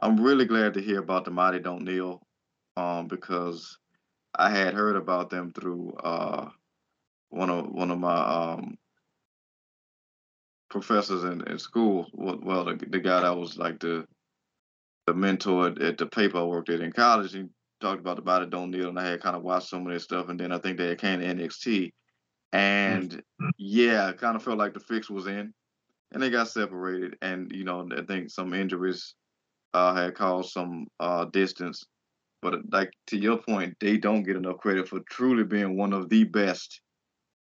I'm 0.00 0.20
really 0.20 0.46
glad 0.46 0.74
to 0.74 0.82
hear 0.82 1.00
about 1.00 1.24
the 1.24 1.30
Mighty 1.30 1.58
Don't 1.58 1.84
Kneel, 1.84 2.22
um, 2.76 3.06
because 3.06 3.78
I 4.34 4.50
had 4.50 4.74
heard 4.74 4.96
about 4.96 5.30
them 5.30 5.52
through 5.52 5.92
uh 6.02 6.48
one 7.28 7.50
of 7.50 7.66
one 7.70 7.90
of 7.90 7.98
my 7.98 8.16
um 8.16 8.78
professors 10.70 11.24
in, 11.24 11.46
in 11.48 11.58
school. 11.58 12.06
Well, 12.14 12.64
the, 12.64 12.74
the 12.88 12.98
guy 12.98 13.20
that 13.20 13.36
was 13.36 13.58
like 13.58 13.78
the 13.78 14.06
the 15.06 15.14
mentor 15.14 15.68
at, 15.68 15.82
at 15.82 15.98
the 15.98 16.06
paper 16.06 16.38
I 16.38 16.44
worked 16.44 16.70
at 16.70 16.80
in 16.80 16.92
college. 16.92 17.32
He 17.32 17.44
talked 17.80 18.00
about 18.00 18.16
the 18.16 18.22
Mighty 18.22 18.46
Don't 18.46 18.70
Kneel, 18.70 18.88
and 18.88 18.98
I 18.98 19.06
had 19.10 19.20
kind 19.20 19.36
of 19.36 19.42
watched 19.42 19.68
some 19.68 19.82
of 19.82 19.88
their 19.88 19.98
stuff, 19.98 20.28
and 20.28 20.38
then 20.38 20.52
I 20.52 20.58
think 20.58 20.78
they 20.78 20.94
came 20.96 21.20
to 21.20 21.26
NXT, 21.26 21.92
and 22.52 23.10
mm-hmm. 23.10 23.48
yeah, 23.58 24.12
kind 24.12 24.36
of 24.36 24.42
felt 24.42 24.58
like 24.58 24.74
the 24.74 24.80
fix 24.80 25.10
was 25.10 25.26
in, 25.26 25.52
and 26.12 26.22
they 26.22 26.30
got 26.30 26.48
separated, 26.48 27.16
and 27.22 27.50
you 27.52 27.64
know 27.64 27.88
I 27.96 28.02
think 28.02 28.30
some 28.30 28.54
injuries 28.54 29.14
uh, 29.74 29.94
had 29.94 30.14
caused 30.14 30.52
some 30.52 30.86
uh, 31.00 31.26
distance, 31.26 31.84
but 32.40 32.54
like 32.72 32.92
to 33.08 33.18
your 33.18 33.38
point, 33.38 33.76
they 33.80 33.96
don't 33.96 34.22
get 34.22 34.36
enough 34.36 34.58
credit 34.58 34.88
for 34.88 35.00
truly 35.10 35.44
being 35.44 35.76
one 35.76 35.92
of 35.92 36.08
the 36.08 36.24
best 36.24 36.80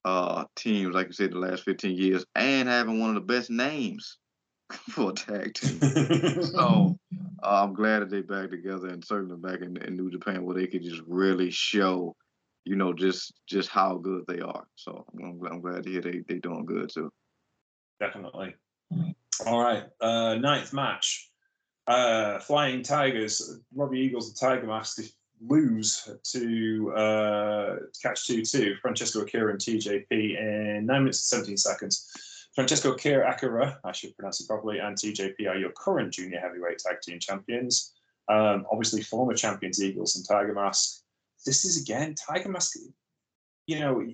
uh, 0.05 0.45
teams, 0.57 0.95
like 0.95 1.09
you 1.09 1.13
said, 1.13 1.33
the 1.33 1.39
last 1.39 1.65
15 1.65 1.97
years, 1.97 2.25
and 2.35 2.69
having 2.69 3.01
one 3.01 3.11
of 3.11 3.15
the 3.15 3.21
best 3.21 3.51
names 3.51 4.19
for 4.91 5.11
a 5.11 5.13
tag 5.13 5.55
team. 5.55 5.81
so 6.43 6.99
I'm 7.43 7.75
glad 7.75 8.01
that 8.01 8.11
they 8.11 8.23
back 8.23 8.51
together 8.51 8.89
and 8.89 9.05
certainly 9.05 9.37
back 9.37 9.61
in, 9.61 9.77
in 9.79 9.97
New 9.97 10.11
Japan 10.11 10.45
where 10.45 10.55
they 10.55 10.67
could 10.67 10.83
just 10.83 11.03
really 11.07 11.51
show, 11.51 12.15
you 12.65 12.77
know, 12.77 12.93
just 12.93 13.35
just 13.47 13.69
how 13.69 13.97
good 13.97 14.25
they 14.29 14.41
are. 14.41 14.65
So 14.77 15.05
I'm, 15.21 15.41
I'm 15.51 15.61
glad 15.61 15.85
to 15.85 15.91
hear 15.91 16.01
they 16.01 16.23
they 16.29 16.39
doing 16.39 16.65
good 16.65 16.91
too. 16.93 17.11
Definitely. 18.01 18.55
All 19.47 19.61
right, 19.61 19.85
uh, 20.01 20.37
ninth 20.37 20.73
match. 20.73 21.31
Uh, 21.87 22.39
Flying 22.39 22.83
Tigers, 22.83 23.59
Robbie 23.75 23.99
Eagles 24.01 24.29
and 24.29 24.39
Tiger 24.39 24.67
Mask 24.67 25.03
lose 25.49 26.09
to 26.23 26.93
uh, 26.95 27.77
catch 28.01 28.27
2 28.27 28.45
2, 28.45 28.77
Francesco 28.81 29.23
Akira 29.23 29.51
and 29.51 29.61
TJP 29.61 30.11
in 30.11 30.87
9 30.87 31.03
minutes 31.03 31.33
and 31.33 31.41
17 31.41 31.57
seconds. 31.57 32.09
Francesco 32.55 32.93
Akira 32.93 33.31
Akira, 33.31 33.79
I 33.83 33.93
should 33.93 34.15
pronounce 34.17 34.41
it 34.41 34.47
properly, 34.47 34.79
and 34.79 34.97
TJP 34.97 35.49
are 35.49 35.57
your 35.57 35.73
current 35.73 36.13
junior 36.13 36.39
heavyweight 36.39 36.79
tag 36.79 37.01
team 37.01 37.19
champions. 37.19 37.93
Um, 38.29 38.67
obviously, 38.71 39.03
former 39.03 39.35
champions 39.35 39.83
Eagles 39.83 40.17
and 40.17 40.27
Tiger 40.27 40.53
Mask. 40.53 41.03
This 41.47 41.65
is 41.65 41.81
again 41.81 42.15
Tiger 42.15 42.51
Mask. 42.51 42.77
You 43.67 43.81
know, 43.81 44.07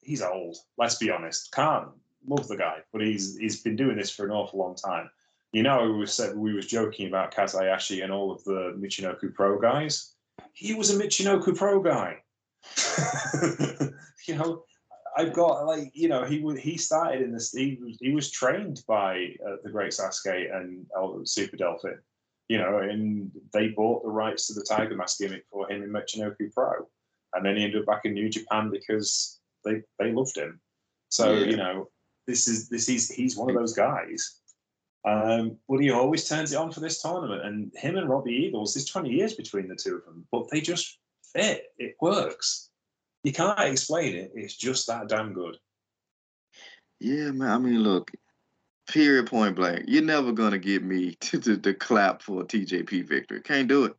he's 0.00 0.22
old. 0.22 0.56
Let's 0.76 0.96
be 0.96 1.10
honest. 1.10 1.52
Can't 1.52 1.88
love 2.26 2.48
the 2.48 2.56
guy, 2.56 2.78
but 2.92 3.00
he's 3.00 3.36
he's 3.36 3.62
been 3.62 3.76
doing 3.76 3.96
this 3.96 4.10
for 4.10 4.24
an 4.24 4.32
awful 4.32 4.58
long 4.58 4.74
time. 4.74 5.08
You 5.52 5.62
know, 5.62 5.92
we 5.92 6.06
said 6.06 6.36
we 6.36 6.52
was 6.52 6.66
joking 6.66 7.06
about 7.06 7.32
Kaz 7.32 7.56
Hayashi 7.56 8.00
and 8.00 8.12
all 8.12 8.32
of 8.32 8.42
the 8.44 8.76
Michinoku 8.76 9.32
Pro 9.32 9.58
guys. 9.58 10.14
He 10.52 10.74
was 10.74 10.90
a 10.90 11.02
Michinoku 11.02 11.56
Pro 11.56 11.80
guy. 11.80 12.18
you 14.26 14.34
know, 14.34 14.64
I've 15.16 15.32
got 15.32 15.64
like 15.66 15.90
you 15.94 16.08
know 16.08 16.24
he 16.24 16.44
he 16.58 16.76
started 16.76 17.22
in 17.22 17.32
this 17.32 17.52
he 17.52 17.78
was 17.82 17.96
he 18.00 18.12
was 18.12 18.30
trained 18.30 18.82
by 18.86 19.34
uh, 19.46 19.56
the 19.64 19.70
great 19.70 19.92
Sasuke 19.92 20.54
and 20.54 20.86
uh, 20.96 21.08
Super 21.24 21.56
Delphin, 21.56 21.98
you 22.48 22.58
know, 22.58 22.78
and 22.78 23.30
they 23.52 23.68
bought 23.68 24.02
the 24.02 24.10
rights 24.10 24.46
to 24.46 24.54
the 24.54 24.66
Tiger 24.68 24.94
Mask 24.94 25.18
gimmick 25.18 25.44
for 25.50 25.70
him 25.70 25.82
in 25.82 25.90
Michinoku 25.90 26.52
Pro, 26.52 26.86
and 27.32 27.44
then 27.44 27.56
he 27.56 27.64
ended 27.64 27.80
up 27.80 27.86
back 27.86 28.04
in 28.04 28.12
New 28.12 28.28
Japan 28.28 28.70
because 28.70 29.40
they 29.64 29.82
they 29.98 30.12
loved 30.12 30.36
him. 30.36 30.60
So 31.08 31.32
yeah. 31.32 31.46
you 31.46 31.56
know 31.56 31.88
this 32.26 32.46
is 32.46 32.68
this 32.68 32.88
is 32.90 33.10
he's 33.10 33.36
one 33.36 33.48
of 33.48 33.56
those 33.56 33.74
guys. 33.74 34.40
Um, 35.06 35.56
but 35.68 35.78
he 35.78 35.92
always 35.92 36.28
turns 36.28 36.52
it 36.52 36.56
on 36.56 36.72
for 36.72 36.80
this 36.80 37.00
tournament, 37.00 37.44
and 37.44 37.72
him 37.76 37.96
and 37.96 38.08
Robbie 38.08 38.32
Eagles. 38.32 38.74
There's 38.74 38.86
20 38.86 39.08
years 39.08 39.34
between 39.34 39.68
the 39.68 39.76
two 39.76 39.96
of 39.96 40.04
them, 40.04 40.26
but 40.32 40.50
they 40.50 40.60
just 40.60 40.98
fit. 41.32 41.66
It 41.78 41.94
works 42.00 42.70
you 43.26 43.32
can't 43.32 43.58
explain 43.58 44.14
it. 44.14 44.30
It's 44.36 44.54
just 44.54 44.86
that 44.86 45.08
damn 45.08 45.32
good. 45.32 45.56
Yeah, 47.00 47.32
man. 47.32 47.50
I 47.50 47.58
mean, 47.58 47.80
look, 47.80 48.12
period, 48.88 49.26
point 49.26 49.56
blank. 49.56 49.86
You're 49.88 50.04
never 50.04 50.30
gonna 50.30 50.58
get 50.58 50.84
me 50.84 51.14
to, 51.20 51.40
to, 51.40 51.56
to 51.56 51.74
clap 51.74 52.22
for 52.22 52.42
a 52.42 52.44
TJP 52.44 53.04
victory. 53.08 53.40
Can't 53.40 53.66
do 53.66 53.86
it. 53.86 53.96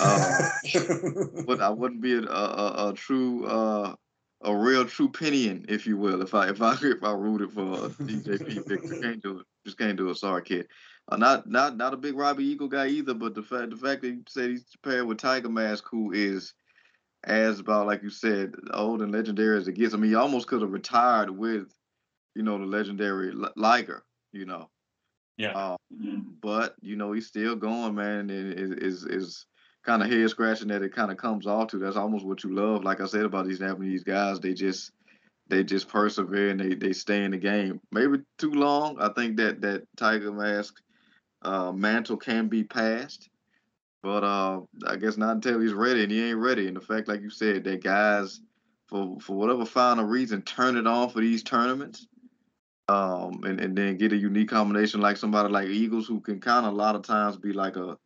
Uh, 0.00 0.48
but 1.46 1.60
I 1.60 1.68
wouldn't 1.70 2.00
be 2.00 2.14
a, 2.14 2.22
a, 2.22 2.88
a 2.88 2.92
true, 2.96 3.46
uh, 3.46 3.94
a 4.42 4.56
real 4.56 4.86
true 4.86 5.08
Pinion, 5.08 5.64
if 5.68 5.86
you 5.86 5.96
will, 5.96 6.20
if 6.20 6.34
I 6.34 6.48
if 6.48 6.60
I 6.60 6.72
if 6.82 7.04
I 7.04 7.12
rooted 7.12 7.52
for 7.52 7.60
a 7.62 7.88
TJP 7.90 8.66
victory. 8.66 9.00
Can't 9.00 9.22
do 9.22 9.38
it. 9.38 9.46
Just 9.64 9.78
can't 9.78 9.96
do 9.96 10.10
it. 10.10 10.16
Sorry, 10.16 10.42
kid. 10.42 10.66
Uh, 11.08 11.16
not 11.16 11.48
not 11.48 11.76
not 11.76 11.94
a 11.94 11.96
big 11.96 12.16
Robbie 12.16 12.46
Eagle 12.46 12.66
guy 12.66 12.88
either, 12.88 13.14
but 13.14 13.36
the 13.36 13.42
fact 13.44 13.70
the 13.70 13.76
fact 13.76 14.02
that 14.02 14.08
you 14.08 14.24
said 14.26 14.50
he's 14.50 14.64
paired 14.82 15.06
with 15.06 15.18
Tiger 15.18 15.48
Mask, 15.48 15.84
who 15.88 16.10
is 16.10 16.54
as 17.24 17.60
about 17.60 17.86
like 17.86 18.02
you 18.02 18.10
said, 18.10 18.54
old 18.72 19.02
and 19.02 19.12
legendary 19.12 19.58
as 19.58 19.68
it 19.68 19.74
gets. 19.74 19.94
I 19.94 19.96
mean, 19.96 20.10
he 20.10 20.16
almost 20.16 20.46
could 20.46 20.62
have 20.62 20.72
retired 20.72 21.30
with, 21.30 21.72
you 22.34 22.42
know, 22.42 22.58
the 22.58 22.64
legendary 22.64 23.32
Liger. 23.56 24.04
You 24.32 24.46
know. 24.46 24.68
Yeah. 25.36 25.52
Uh, 25.52 25.76
but 26.40 26.74
you 26.80 26.96
know 26.96 27.12
he's 27.12 27.26
still 27.26 27.56
going, 27.56 27.94
man, 27.94 28.30
and 28.30 28.52
is 28.52 28.70
is, 28.70 29.04
is 29.04 29.46
kind 29.84 30.02
of 30.02 30.10
head 30.10 30.28
scratching 30.30 30.68
that 30.68 30.82
it 30.82 30.94
kind 30.94 31.10
of 31.10 31.16
comes 31.16 31.46
off 31.46 31.68
to. 31.68 31.78
That's 31.78 31.96
almost 31.96 32.24
what 32.24 32.44
you 32.44 32.54
love. 32.54 32.84
Like 32.84 33.00
I 33.00 33.06
said 33.06 33.24
about 33.24 33.46
these 33.46 33.58
Japanese 33.58 34.04
guys, 34.04 34.40
they 34.40 34.54
just 34.54 34.92
they 35.48 35.64
just 35.64 35.88
persevere 35.88 36.50
and 36.50 36.60
they, 36.60 36.74
they 36.74 36.92
stay 36.92 37.24
in 37.24 37.32
the 37.32 37.38
game. 37.38 37.80
Maybe 37.90 38.18
too 38.38 38.52
long. 38.52 38.98
I 39.00 39.08
think 39.10 39.36
that 39.38 39.60
that 39.62 39.82
Tiger 39.96 40.32
Mask 40.32 40.74
uh, 41.42 41.72
mantle 41.72 42.16
can 42.16 42.48
be 42.48 42.64
passed. 42.64 43.28
But 44.02 44.24
uh, 44.24 44.60
I 44.86 44.96
guess 44.96 45.16
not 45.16 45.36
until 45.36 45.60
he's 45.60 45.72
ready, 45.72 46.02
and 46.02 46.10
he 46.10 46.30
ain't 46.30 46.38
ready. 46.38 46.66
And 46.66 46.76
the 46.76 46.80
fact, 46.80 47.08
like 47.08 47.22
you 47.22 47.30
said, 47.30 47.64
that 47.64 47.84
guys, 47.84 48.40
for 48.88 49.18
for 49.20 49.36
whatever 49.36 49.64
final 49.64 50.04
reason, 50.04 50.42
turn 50.42 50.76
it 50.76 50.86
on 50.86 51.08
for 51.08 51.20
these 51.20 51.42
tournaments, 51.44 52.08
um, 52.88 53.40
and 53.44 53.60
and 53.60 53.76
then 53.76 53.96
get 53.96 54.12
a 54.12 54.16
unique 54.16 54.48
combination 54.48 55.00
like 55.00 55.16
somebody 55.16 55.48
like 55.50 55.68
Eagles, 55.68 56.08
who 56.08 56.20
can 56.20 56.40
kind 56.40 56.66
of 56.66 56.72
a 56.72 56.76
lot 56.76 56.96
of 56.96 57.02
times 57.02 57.36
be 57.36 57.52
like 57.52 57.76
a, 57.76 57.96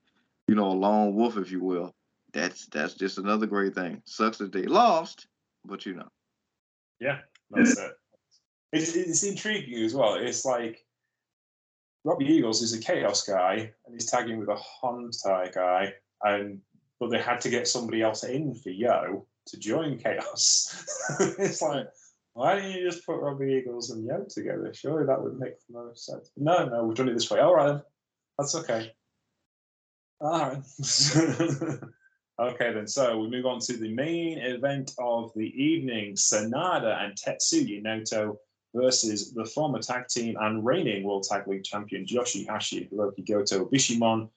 you 0.49 0.55
know, 0.55 0.67
a 0.67 0.75
lone 0.75 1.15
wolf, 1.15 1.39
if 1.39 1.51
you 1.51 1.63
will. 1.63 1.95
That's 2.35 2.67
that's 2.67 2.95
just 2.95 3.17
another 3.17 3.47
great 3.47 3.75
thing. 3.75 4.03
Sucks 4.05 4.39
that 4.39 4.53
they 4.53 4.65
lost, 4.65 5.29
but 5.65 5.87
you 5.87 5.95
know. 5.95 6.09
Yeah, 7.01 7.21
that's 7.51 7.79
it. 7.79 7.93
It's, 8.73 8.95
it's 8.95 9.23
intriguing 9.23 9.83
as 9.83 9.95
well. 9.95 10.15
It's 10.15 10.45
like 10.45 10.86
Robbie 12.07 12.27
Eagles 12.27 12.63
is 12.63 12.73
a 12.73 12.79
chaos 12.79 13.25
guy 13.25 13.73
and 13.85 13.93
he's 13.93 14.09
tagging 14.09 14.39
with 14.39 14.49
a 14.49 14.57
Hontai 14.81 15.53
guy, 15.53 15.93
and 16.23 16.61
but 17.01 17.11
they 17.11 17.21
had 17.21 17.41
to 17.41 17.51
get 17.51 17.67
somebody 17.67 18.01
else 18.01 18.23
in 18.23 18.55
for 18.55 18.71
Yoh 18.71 19.27
to 19.47 19.59
join 19.59 19.99
chaos. 19.99 20.87
it's 21.39 21.61
like, 21.61 21.89
why 22.35 22.55
don't 22.55 22.71
you 22.71 22.89
just 22.89 23.05
put 23.05 23.19
Robbie 23.19 23.61
Eagles 23.61 23.91
and 23.91 24.07
Yoh 24.07 24.25
together? 24.31 24.73
Surely 24.73 25.05
that 25.05 25.21
would 25.21 25.41
make 25.41 25.55
the 25.67 25.75
most 25.75 26.07
sense. 26.07 26.31
No, 26.37 26.67
no, 26.67 26.85
we've 26.85 26.97
done 26.97 27.09
it 27.09 27.15
this 27.15 27.29
way. 27.29 27.41
All 27.41 27.57
right, 27.57 27.81
that's 28.39 28.55
okay. 28.55 28.93
All 30.21 30.39
right. 30.39 30.63
okay, 32.53 32.73
then. 32.73 32.87
So 32.87 33.19
we 33.19 33.29
move 33.29 33.47
on 33.47 33.59
to 33.63 33.77
the 33.77 33.93
main 33.93 34.39
event 34.39 34.93
of 35.01 35.33
the 35.35 35.53
evening: 35.61 36.15
Sanada 36.15 37.05
and 37.05 37.17
Tetsuya 37.17 37.83
Naito 37.83 38.37
versus 38.77 39.33
the 39.33 39.45
former 39.45 39.79
tag 39.79 40.07
team 40.09 40.37
and 40.41 40.65
reigning 40.65 41.03
World 41.03 41.27
Tag 41.29 41.49
League 41.49 41.65
champion 41.65 42.05
Yoshihashi 42.05 42.91
Hiroki 42.91 43.27
Goto 43.27 43.65
Bishamon, 43.65 44.29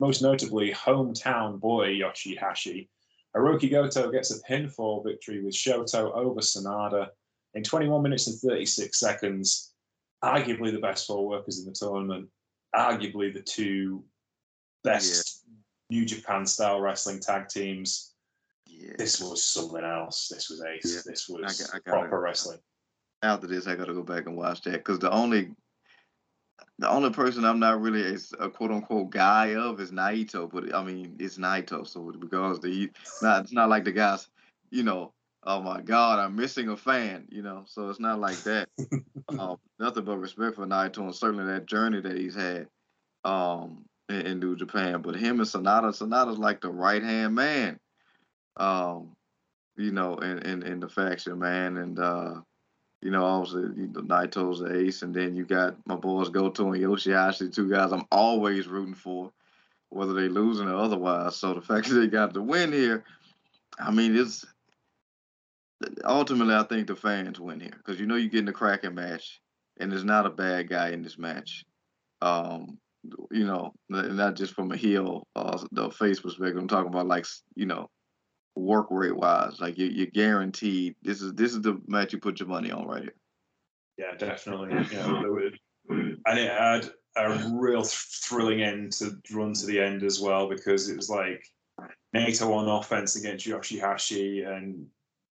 most 0.00 0.22
notably 0.22 0.70
hometown 0.72 1.60
boy 1.60 1.88
Yoshihashi. 1.88 2.88
Hiroki 3.36 3.70
Goto 3.70 4.10
gets 4.10 4.30
a 4.30 4.40
pinfall 4.44 5.04
victory 5.04 5.42
with 5.42 5.54
Shoto 5.54 6.14
over 6.14 6.40
Sanada 6.40 7.08
in 7.54 7.64
21 7.64 8.02
minutes 8.02 8.28
and 8.28 8.38
36 8.38 8.98
seconds. 8.98 9.72
Arguably 10.22 10.72
the 10.72 10.78
best 10.78 11.06
four 11.06 11.26
workers 11.26 11.58
in 11.58 11.66
the 11.66 11.72
tournament, 11.72 12.28
arguably 12.74 13.34
the 13.34 13.42
two 13.42 14.04
best 14.84 15.42
yeah. 15.46 15.98
New 15.98 16.06
Japan 16.06 16.46
style 16.46 16.80
wrestling 16.80 17.20
tag 17.20 17.48
teams. 17.48 18.12
Yeah. 18.66 18.92
This 18.96 19.20
was 19.20 19.44
something 19.44 19.84
else. 19.84 20.28
This 20.28 20.48
was 20.48 20.62
ace. 20.64 20.94
Yeah. 20.94 21.02
This 21.04 21.28
was 21.28 21.60
I 21.60 21.64
got, 21.64 21.74
I 21.74 21.78
got 21.90 22.00
proper 22.00 22.16
it. 22.16 22.20
wrestling 22.20 22.58
after 23.24 23.46
this, 23.46 23.66
I 23.66 23.74
got 23.74 23.86
to 23.86 23.94
go 23.94 24.02
back 24.02 24.26
and 24.26 24.36
watch 24.36 24.62
that 24.62 24.72
because 24.72 24.98
the 24.98 25.10
only 25.10 25.50
the 26.78 26.88
only 26.88 27.10
person 27.10 27.44
I'm 27.44 27.58
not 27.58 27.80
really 27.80 28.14
a, 28.14 28.44
a 28.44 28.50
quote 28.50 28.70
unquote 28.70 29.10
guy 29.10 29.54
of 29.54 29.80
is 29.80 29.92
Naito, 29.92 30.50
but 30.50 30.74
I 30.74 30.82
mean 30.84 31.16
it's 31.18 31.38
Naito, 31.38 31.86
so 31.86 32.12
because 32.18 32.60
the 32.60 32.90
not 33.22 33.44
it's 33.44 33.52
not 33.52 33.68
like 33.68 33.84
the 33.84 33.92
guys, 33.92 34.28
you 34.70 34.82
know, 34.82 35.12
oh 35.44 35.60
my 35.62 35.80
God, 35.80 36.18
I'm 36.18 36.36
missing 36.36 36.68
a 36.68 36.76
fan, 36.76 37.26
you 37.30 37.42
know. 37.42 37.64
So 37.66 37.88
it's 37.90 38.00
not 38.00 38.20
like 38.20 38.38
that. 38.42 38.68
um, 39.38 39.56
nothing 39.78 40.04
but 40.04 40.18
respect 40.18 40.56
for 40.56 40.66
Naito 40.66 40.98
and 40.98 41.14
certainly 41.14 41.46
that 41.46 41.66
journey 41.66 42.00
that 42.00 42.16
he's 42.16 42.34
had 42.34 42.68
um, 43.24 43.84
in, 44.08 44.20
in 44.22 44.40
New 44.40 44.56
Japan. 44.56 45.00
But 45.00 45.16
him 45.16 45.40
and 45.40 45.48
Sanada, 45.48 45.96
Sanada's 45.96 46.38
like 46.38 46.60
the 46.60 46.70
right 46.70 47.02
hand 47.02 47.34
man, 47.34 47.78
um, 48.58 49.12
you 49.76 49.92
know, 49.92 50.16
in, 50.16 50.38
in 50.40 50.62
in 50.62 50.80
the 50.80 50.88
faction, 50.88 51.38
man, 51.38 51.76
and. 51.78 51.98
uh 51.98 52.34
you 53.04 53.10
know, 53.10 53.22
obviously 53.22 53.82
you 53.82 53.88
know, 53.88 54.00
Naito's 54.00 54.60
the 54.60 54.74
ace, 54.74 55.02
and 55.02 55.14
then 55.14 55.36
you 55.36 55.44
got 55.44 55.76
my 55.86 55.94
boys 55.94 56.30
Goto 56.30 56.72
and 56.72 56.82
Yoshihashi, 56.82 57.54
two 57.54 57.70
guys 57.70 57.92
I'm 57.92 58.06
always 58.10 58.66
rooting 58.66 58.94
for, 58.94 59.30
whether 59.90 60.14
they 60.14 60.28
losing 60.28 60.68
or 60.68 60.76
otherwise. 60.76 61.36
So 61.36 61.52
the 61.52 61.60
fact 61.60 61.88
that 61.88 61.96
they 61.96 62.06
got 62.06 62.32
the 62.32 62.42
win 62.42 62.72
here, 62.72 63.04
I 63.78 63.90
mean, 63.90 64.16
it's 64.16 64.46
ultimately 66.02 66.54
I 66.54 66.62
think 66.62 66.86
the 66.86 66.96
fans 66.96 67.38
win 67.38 67.60
here 67.60 67.74
because 67.76 68.00
you 68.00 68.06
know 68.06 68.16
you're 68.16 68.30
getting 68.30 68.48
a 68.48 68.54
cracking 68.54 68.94
match, 68.94 69.38
and 69.78 69.92
there's 69.92 70.02
not 70.02 70.24
a 70.24 70.30
bad 70.30 70.70
guy 70.70 70.88
in 70.88 71.02
this 71.02 71.18
match. 71.18 71.66
Um, 72.22 72.78
you 73.30 73.44
know, 73.44 73.74
not 73.90 74.34
just 74.34 74.54
from 74.54 74.72
a 74.72 74.78
heel, 74.78 75.26
uh, 75.36 75.62
the 75.72 75.90
face 75.90 76.20
perspective. 76.20 76.56
I'm 76.56 76.68
talking 76.68 76.88
about 76.88 77.06
like 77.06 77.26
you 77.54 77.66
know 77.66 77.90
work 78.56 78.86
rate 78.90 79.16
wise. 79.16 79.60
Like 79.60 79.78
you, 79.78 79.86
you're 79.86 80.06
guaranteed. 80.06 80.96
This 81.02 81.22
is 81.22 81.32
this 81.34 81.52
is 81.52 81.60
the 81.60 81.80
match 81.86 82.12
you 82.12 82.18
put 82.18 82.40
your 82.40 82.48
money 82.48 82.70
on 82.70 82.86
right 82.86 83.02
here. 83.02 83.14
Yeah, 83.98 84.16
definitely. 84.16 84.68
Know, 84.68 85.50
and 85.88 86.38
it 86.38 86.50
had 86.50 86.90
a 87.16 87.50
real 87.52 87.84
thrilling 87.84 88.62
end 88.62 88.92
to 88.92 89.16
run 89.32 89.52
to 89.54 89.66
the 89.66 89.80
end 89.80 90.02
as 90.02 90.20
well 90.20 90.48
because 90.48 90.88
it 90.88 90.96
was 90.96 91.08
like 91.08 91.44
Naito 92.14 92.52
on 92.54 92.68
offense 92.68 93.16
against 93.16 93.46
Yoshihashi 93.46 94.46
and 94.46 94.86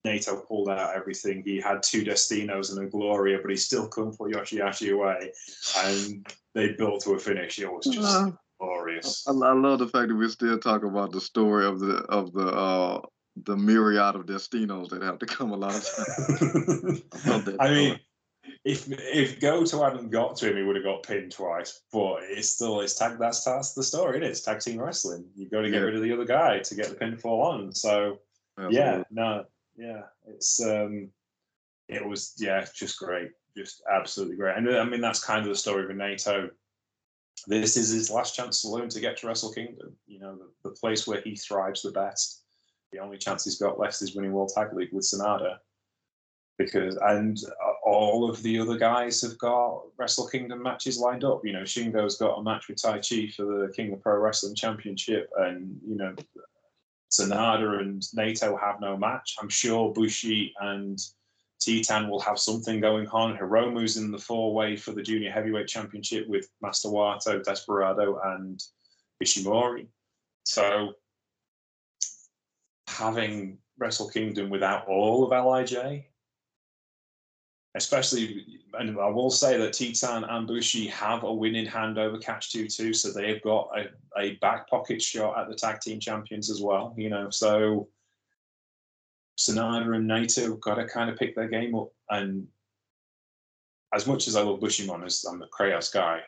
Naito 0.05 0.45
pulled 0.47 0.69
out 0.69 0.95
everything. 0.95 1.43
He 1.45 1.61
had 1.61 1.81
two 1.81 2.03
Destinos 2.03 2.75
and 2.75 2.85
a 2.85 2.89
Gloria, 2.89 3.39
but 3.41 3.51
he 3.51 3.57
still 3.57 3.87
couldn't 3.87 4.17
put 4.17 4.31
Yoshihashi 4.31 4.93
away. 4.93 5.31
And 5.79 6.25
they 6.53 6.73
built 6.73 7.03
to 7.03 7.11
a 7.11 7.19
finish. 7.19 7.59
It 7.59 7.71
was 7.71 7.85
just 7.85 8.15
uh, 8.15 8.31
glorious. 8.59 9.25
I, 9.27 9.31
I, 9.31 9.53
love 9.53 9.79
the 9.79 9.87
fact 9.87 10.09
that 10.09 10.15
we're 10.15 10.29
still 10.29 10.59
talking 10.59 10.89
about 10.89 11.11
the 11.11 11.21
story 11.21 11.65
of 11.65 11.79
the 11.79 11.97
of 12.09 12.33
the 12.33 12.47
uh, 12.47 13.01
the 13.35 13.57
myriad 13.57 14.15
of 14.15 14.25
Destinos 14.25 14.89
that 14.89 15.01
have 15.01 15.19
to 15.19 15.25
come 15.25 15.51
a 15.51 15.57
lot 15.57 15.75
of 15.75 15.83
times. 15.83 17.03
I, 17.25 17.55
I 17.67 17.69
mean, 17.71 17.99
if 18.63 18.87
if 18.89 19.39
Goto 19.39 19.83
hadn't 19.83 20.09
got 20.09 20.35
to 20.37 20.49
him, 20.49 20.57
he 20.57 20.63
would 20.63 20.75
have 20.75 20.85
got 20.85 21.03
pinned 21.03 21.31
twice. 21.31 21.81
But 21.91 22.23
it's 22.23 22.49
still 22.49 22.81
it's 22.81 22.93
tag. 22.93 23.17
That's 23.19 23.43
that's 23.43 23.73
the 23.73 23.83
story. 23.83 24.17
It 24.17 24.23
is 24.23 24.41
tag 24.41 24.59
team 24.59 24.79
wrestling. 24.79 25.25
You've 25.35 25.51
got 25.51 25.61
to 25.61 25.69
get 25.69 25.77
yeah. 25.77 25.85
rid 25.85 25.95
of 25.95 26.01
the 26.01 26.13
other 26.13 26.25
guy 26.25 26.59
to 26.59 26.75
get 26.75 26.89
the 26.89 26.95
pinfall 26.95 27.43
on. 27.43 27.73
So 27.73 28.19
Absolutely. 28.57 28.77
yeah, 28.77 29.03
no, 29.09 29.45
yeah, 29.75 30.01
it's 30.27 30.63
um, 30.63 31.09
it 31.87 32.05
was 32.05 32.33
yeah, 32.37 32.65
just 32.73 32.99
great, 32.99 33.31
just 33.57 33.81
absolutely 33.91 34.37
great. 34.37 34.57
And 34.57 34.69
I 34.69 34.83
mean 34.83 35.01
that's 35.01 35.23
kind 35.23 35.41
of 35.41 35.49
the 35.49 35.55
story 35.55 35.83
of 35.83 35.89
Naito. 35.91 36.49
This 37.47 37.75
is 37.75 37.89
his 37.89 38.11
last 38.11 38.35
chance 38.35 38.63
alone 38.63 38.89
to 38.89 38.99
get 38.99 39.17
to 39.17 39.27
Wrestle 39.27 39.51
Kingdom. 39.51 39.95
You 40.05 40.19
know, 40.19 40.35
the, 40.35 40.69
the 40.69 40.75
place 40.75 41.07
where 41.07 41.19
he 41.19 41.35
thrives 41.35 41.81
the 41.81 41.91
best 41.91 42.42
the 42.93 42.99
only 42.99 43.17
chance 43.17 43.43
he's 43.43 43.59
got 43.59 43.79
left 43.79 44.01
is 44.01 44.15
winning 44.15 44.31
World 44.31 44.51
Tag 44.55 44.73
League 44.73 44.93
with 44.93 45.03
Sanada. 45.03 45.57
Because 46.59 46.95
and 46.97 47.37
all 47.83 48.29
of 48.29 48.43
the 48.43 48.59
other 48.59 48.77
guys 48.77 49.21
have 49.23 49.37
got 49.39 49.81
Wrestle 49.97 50.27
Kingdom 50.27 50.61
matches 50.61 50.99
lined 50.99 51.23
up. 51.23 51.41
You 51.43 51.51
know, 51.51 51.63
Shingo's 51.63 52.17
got 52.17 52.37
a 52.37 52.43
match 52.43 52.67
with 52.67 52.77
Taichi 52.77 53.33
for 53.33 53.43
the 53.43 53.73
King 53.75 53.91
of 53.91 54.01
Pro 54.01 54.17
Wrestling 54.19 54.53
Championship, 54.53 55.31
and 55.35 55.75
you 55.85 55.95
know, 55.95 56.13
Sanada 57.11 57.79
and 57.79 58.03
Naito 58.15 58.59
have 58.59 58.79
no 58.79 58.95
match. 58.95 59.35
I'm 59.41 59.49
sure 59.49 59.91
Bushi 59.91 60.53
and 60.61 60.99
Titan 61.59 62.07
will 62.07 62.19
have 62.19 62.37
something 62.37 62.79
going 62.79 63.07
on. 63.07 63.35
Hiromu's 63.35 63.97
in 63.97 64.11
the 64.11 64.19
four 64.19 64.53
way 64.53 64.75
for 64.75 64.91
the 64.91 65.01
Junior 65.01 65.31
Heavyweight 65.31 65.67
Championship 65.67 66.27
with 66.27 66.49
Master 66.61 66.89
Wato, 66.89 67.43
Desperado, 67.43 68.19
and 68.23 68.63
Ishimori. 69.23 69.87
So 70.43 70.93
having 72.93 73.57
Wrestle 73.77 74.09
Kingdom 74.09 74.49
without 74.49 74.87
all 74.87 75.23
of 75.23 75.31
LIJ, 75.31 76.05
especially, 77.75 78.45
and 78.79 78.99
I 78.99 79.07
will 79.07 79.31
say 79.31 79.57
that 79.57 79.73
Titan 79.73 80.23
and 80.23 80.47
Bushi 80.47 80.87
have 80.87 81.23
a 81.23 81.33
winning 81.33 81.65
hand 81.65 81.97
over 81.97 82.17
Catch 82.17 82.51
2 82.51 82.67
2, 82.67 82.93
so 82.93 83.11
they've 83.11 83.41
got 83.41 83.69
a, 83.75 84.19
a 84.19 84.35
back 84.35 84.69
pocket 84.69 85.01
shot 85.01 85.37
at 85.37 85.49
the 85.49 85.55
tag 85.55 85.81
team 85.81 85.99
champions 85.99 86.49
as 86.49 86.61
well, 86.61 86.93
you 86.97 87.09
know, 87.09 87.29
so 87.29 87.87
Sanada 89.37 89.95
and 89.95 90.09
Naito 90.09 90.43
have 90.43 90.61
got 90.61 90.75
to 90.75 90.85
kind 90.85 91.09
of 91.09 91.17
pick 91.17 91.35
their 91.35 91.47
game 91.47 91.75
up. 91.75 91.89
And 92.09 92.47
as 93.93 94.07
much 94.07 94.27
as 94.27 94.35
I 94.35 94.41
love 94.41 94.59
Bishamon, 94.59 95.05
as 95.05 95.25
I'm 95.25 95.39
the 95.39 95.47
Kratos 95.47 95.91
guy, 95.91 96.21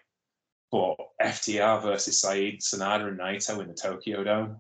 but 0.72 0.96
FTR 1.22 1.84
versus 1.84 2.22
Saeed, 2.22 2.62
Sanada 2.62 3.08
and 3.08 3.20
Naito 3.20 3.60
in 3.62 3.68
the 3.68 3.74
Tokyo 3.74 4.24
Dome, 4.24 4.58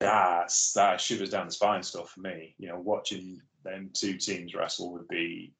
that's 0.00 0.72
that 0.74 1.00
shivers 1.00 1.30
down 1.30 1.46
the 1.46 1.52
spine 1.52 1.82
stuff 1.82 2.10
for 2.10 2.20
me. 2.20 2.54
You 2.58 2.68
know, 2.68 2.78
watching 2.78 3.40
them 3.64 3.90
two 3.92 4.16
teams 4.16 4.54
wrestle 4.54 4.92
would 4.92 5.08
be. 5.08 5.54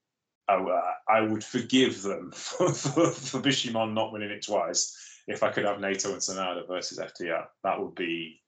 I, 0.49 0.55
uh, 0.55 0.93
I 1.09 1.21
would 1.21 1.45
forgive 1.45 2.01
them 2.03 2.31
for, 2.35 2.73
for, 2.73 3.11
for 3.11 3.41
Bishamon 3.41 3.93
not 3.93 4.13
winning 4.13 4.31
it 4.31 4.47
twice 4.47 4.97
if 5.27 5.43
I 5.43 5.51
could 5.51 5.67
have 5.67 5.77
Naito 5.79 6.07
and 6.07 6.23
Sanada 6.23 6.67
versus 6.67 6.99
FTR. 6.99 7.45
That 7.65 7.81
would 7.81 7.95
be 7.95 8.41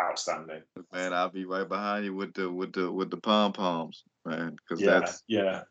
outstanding. 0.00 0.62
Man, 0.92 1.12
I'll 1.12 1.28
be 1.28 1.44
right 1.44 1.68
behind 1.68 2.04
you 2.04 2.14
with 2.14 2.34
the 2.34 2.50
with 2.50 2.72
the 2.72 2.90
with 2.90 3.10
the 3.10 3.18
pom 3.18 3.52
poms, 3.52 4.02
man. 4.24 4.56
Because 4.56 4.82
yeah, 4.82 5.00
that's 5.00 5.22
yeah. 5.28 5.62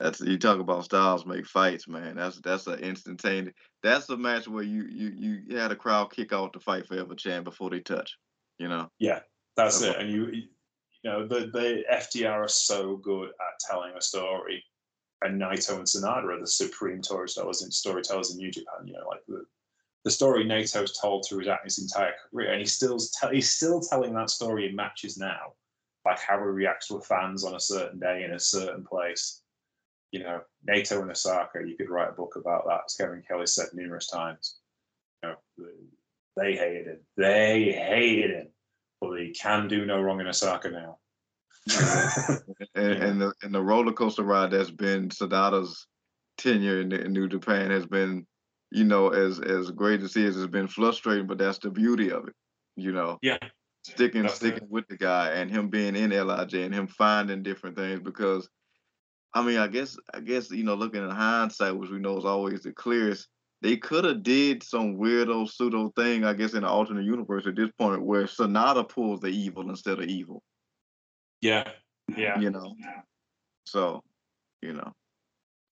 That's 0.00 0.20
you 0.20 0.38
talk 0.38 0.60
about 0.60 0.84
styles 0.84 1.26
make 1.26 1.46
fights, 1.46 1.88
man. 1.88 2.16
That's 2.16 2.40
that's 2.40 2.66
an 2.68 2.78
instantaneous. 2.78 3.54
That's 3.82 4.06
the 4.06 4.16
match 4.16 4.48
where 4.48 4.62
you 4.62 4.84
you 4.84 5.42
you 5.46 5.56
had 5.56 5.72
a 5.72 5.76
crowd 5.76 6.12
kick 6.12 6.32
off 6.32 6.52
the 6.52 6.60
fight 6.60 6.86
forever 6.86 7.14
chant 7.14 7.44
before 7.44 7.70
they 7.70 7.80
touch 7.80 8.16
you 8.58 8.68
know. 8.68 8.90
Yeah, 8.98 9.20
that's 9.56 9.82
it. 9.82 9.96
And 9.96 10.10
you, 10.10 10.26
you 10.26 10.42
know, 11.04 11.26
the 11.26 11.50
the 11.52 11.84
FTR 11.92 12.44
are 12.44 12.48
so 12.48 12.96
good 12.96 13.28
at 13.28 13.58
telling 13.60 13.94
a 13.96 14.00
story, 14.00 14.64
and 15.22 15.40
Naito 15.40 15.76
and 15.76 15.86
Sanada 15.86 16.24
are 16.24 16.40
the 16.40 16.46
supreme 16.46 17.02
storytellers 17.02 17.62
in 17.62 17.70
storytellers 17.70 18.32
in 18.32 18.38
New 18.38 18.50
Japan. 18.50 18.86
You 18.86 18.94
know, 18.94 19.08
like 19.08 19.24
the 19.26 19.44
the 20.04 20.10
story 20.10 20.44
Naito's 20.44 20.98
told 20.98 21.26
through 21.26 21.40
his, 21.40 21.48
his 21.64 21.78
entire 21.78 22.14
career, 22.30 22.52
and 22.52 22.60
he's 22.60 22.74
still 22.74 22.98
te- 22.98 23.34
he's 23.34 23.52
still 23.52 23.80
telling 23.80 24.14
that 24.14 24.30
story 24.30 24.68
in 24.68 24.76
matches 24.76 25.18
now, 25.18 25.54
like 26.04 26.20
how 26.20 26.38
he 26.38 26.44
reacts 26.44 26.90
with 26.90 27.06
fans 27.06 27.44
on 27.44 27.54
a 27.54 27.60
certain 27.60 27.98
day 27.98 28.24
in 28.24 28.32
a 28.32 28.40
certain 28.40 28.84
place. 28.84 29.42
You 30.12 30.20
know, 30.20 30.40
Naito 30.66 31.02
and 31.02 31.10
Osaka, 31.10 31.60
you 31.66 31.76
could 31.76 31.90
write 31.90 32.08
a 32.08 32.12
book 32.12 32.36
about 32.36 32.64
that, 32.66 32.82
as 32.86 32.94
Kevin 32.94 33.22
Kelly 33.26 33.46
said 33.46 33.66
numerous 33.74 34.06
times. 34.06 34.56
You 35.22 35.30
know, 35.30 35.36
they 36.38 36.52
hated 36.54 36.86
him. 36.86 36.98
They 37.16 37.72
hated 37.72 38.30
him. 38.30 38.48
But 39.00 39.20
he 39.20 39.30
can 39.30 39.68
do 39.68 39.86
no 39.86 40.00
wrong 40.00 40.20
in 40.20 40.26
Osaka 40.26 40.70
now. 40.70 40.98
and, 42.74 42.92
and, 42.92 43.20
the 43.20 43.32
and 43.42 43.54
the 43.54 43.62
roller 43.62 43.92
coaster 43.92 44.22
ride 44.22 44.50
that's 44.50 44.70
been 44.70 45.08
Sanada's 45.10 45.86
tenure 46.38 46.80
in, 46.80 46.92
in, 46.92 47.12
New 47.12 47.28
Japan 47.28 47.70
has 47.70 47.84
been, 47.86 48.26
you 48.70 48.84
know, 48.84 49.10
as 49.10 49.38
as 49.40 49.70
great 49.70 50.02
as 50.02 50.14
he 50.14 50.24
is, 50.24 50.36
has 50.36 50.46
been 50.46 50.68
frustrating. 50.68 51.26
But 51.26 51.38
that's 51.38 51.58
the 51.58 51.70
beauty 51.70 52.10
of 52.10 52.28
it, 52.28 52.34
you 52.76 52.92
know. 52.92 53.18
Yeah. 53.22 53.38
Sticking 53.84 54.22
that's 54.22 54.34
sticking 54.34 54.64
it. 54.64 54.70
with 54.70 54.88
the 54.88 54.96
guy 54.96 55.32
and 55.32 55.50
him 55.50 55.68
being 55.68 55.94
in 55.94 56.10
LIJ 56.10 56.54
and 56.54 56.74
him 56.74 56.86
finding 56.86 57.42
different 57.42 57.76
things 57.76 58.00
because, 58.00 58.48
I 59.34 59.42
mean, 59.42 59.58
I 59.58 59.68
guess 59.68 59.96
I 60.12 60.20
guess 60.20 60.50
you 60.50 60.64
know, 60.64 60.74
looking 60.74 61.02
in 61.02 61.10
hindsight, 61.10 61.76
which 61.76 61.90
we 61.90 61.98
know 61.98 62.16
is 62.16 62.24
always 62.24 62.62
the 62.62 62.72
clearest 62.72 63.28
they 63.60 63.76
could 63.76 64.04
have 64.04 64.22
did 64.22 64.62
some 64.62 64.96
weirdo 64.96 65.48
pseudo 65.50 65.92
thing, 65.96 66.24
I 66.24 66.34
guess, 66.34 66.54
in 66.54 66.62
the 66.62 66.68
alternate 66.68 67.04
universe 67.04 67.46
at 67.46 67.56
this 67.56 67.70
point 67.78 68.02
where 68.02 68.24
Sanada 68.24 68.88
pulls 68.88 69.20
the 69.20 69.28
evil 69.28 69.68
instead 69.68 69.98
of 69.98 70.04
evil. 70.04 70.42
Yeah. 71.40 71.68
Yeah. 72.16 72.38
You 72.38 72.50
know. 72.50 72.74
So, 73.66 74.02
you 74.62 74.74
know. 74.74 74.92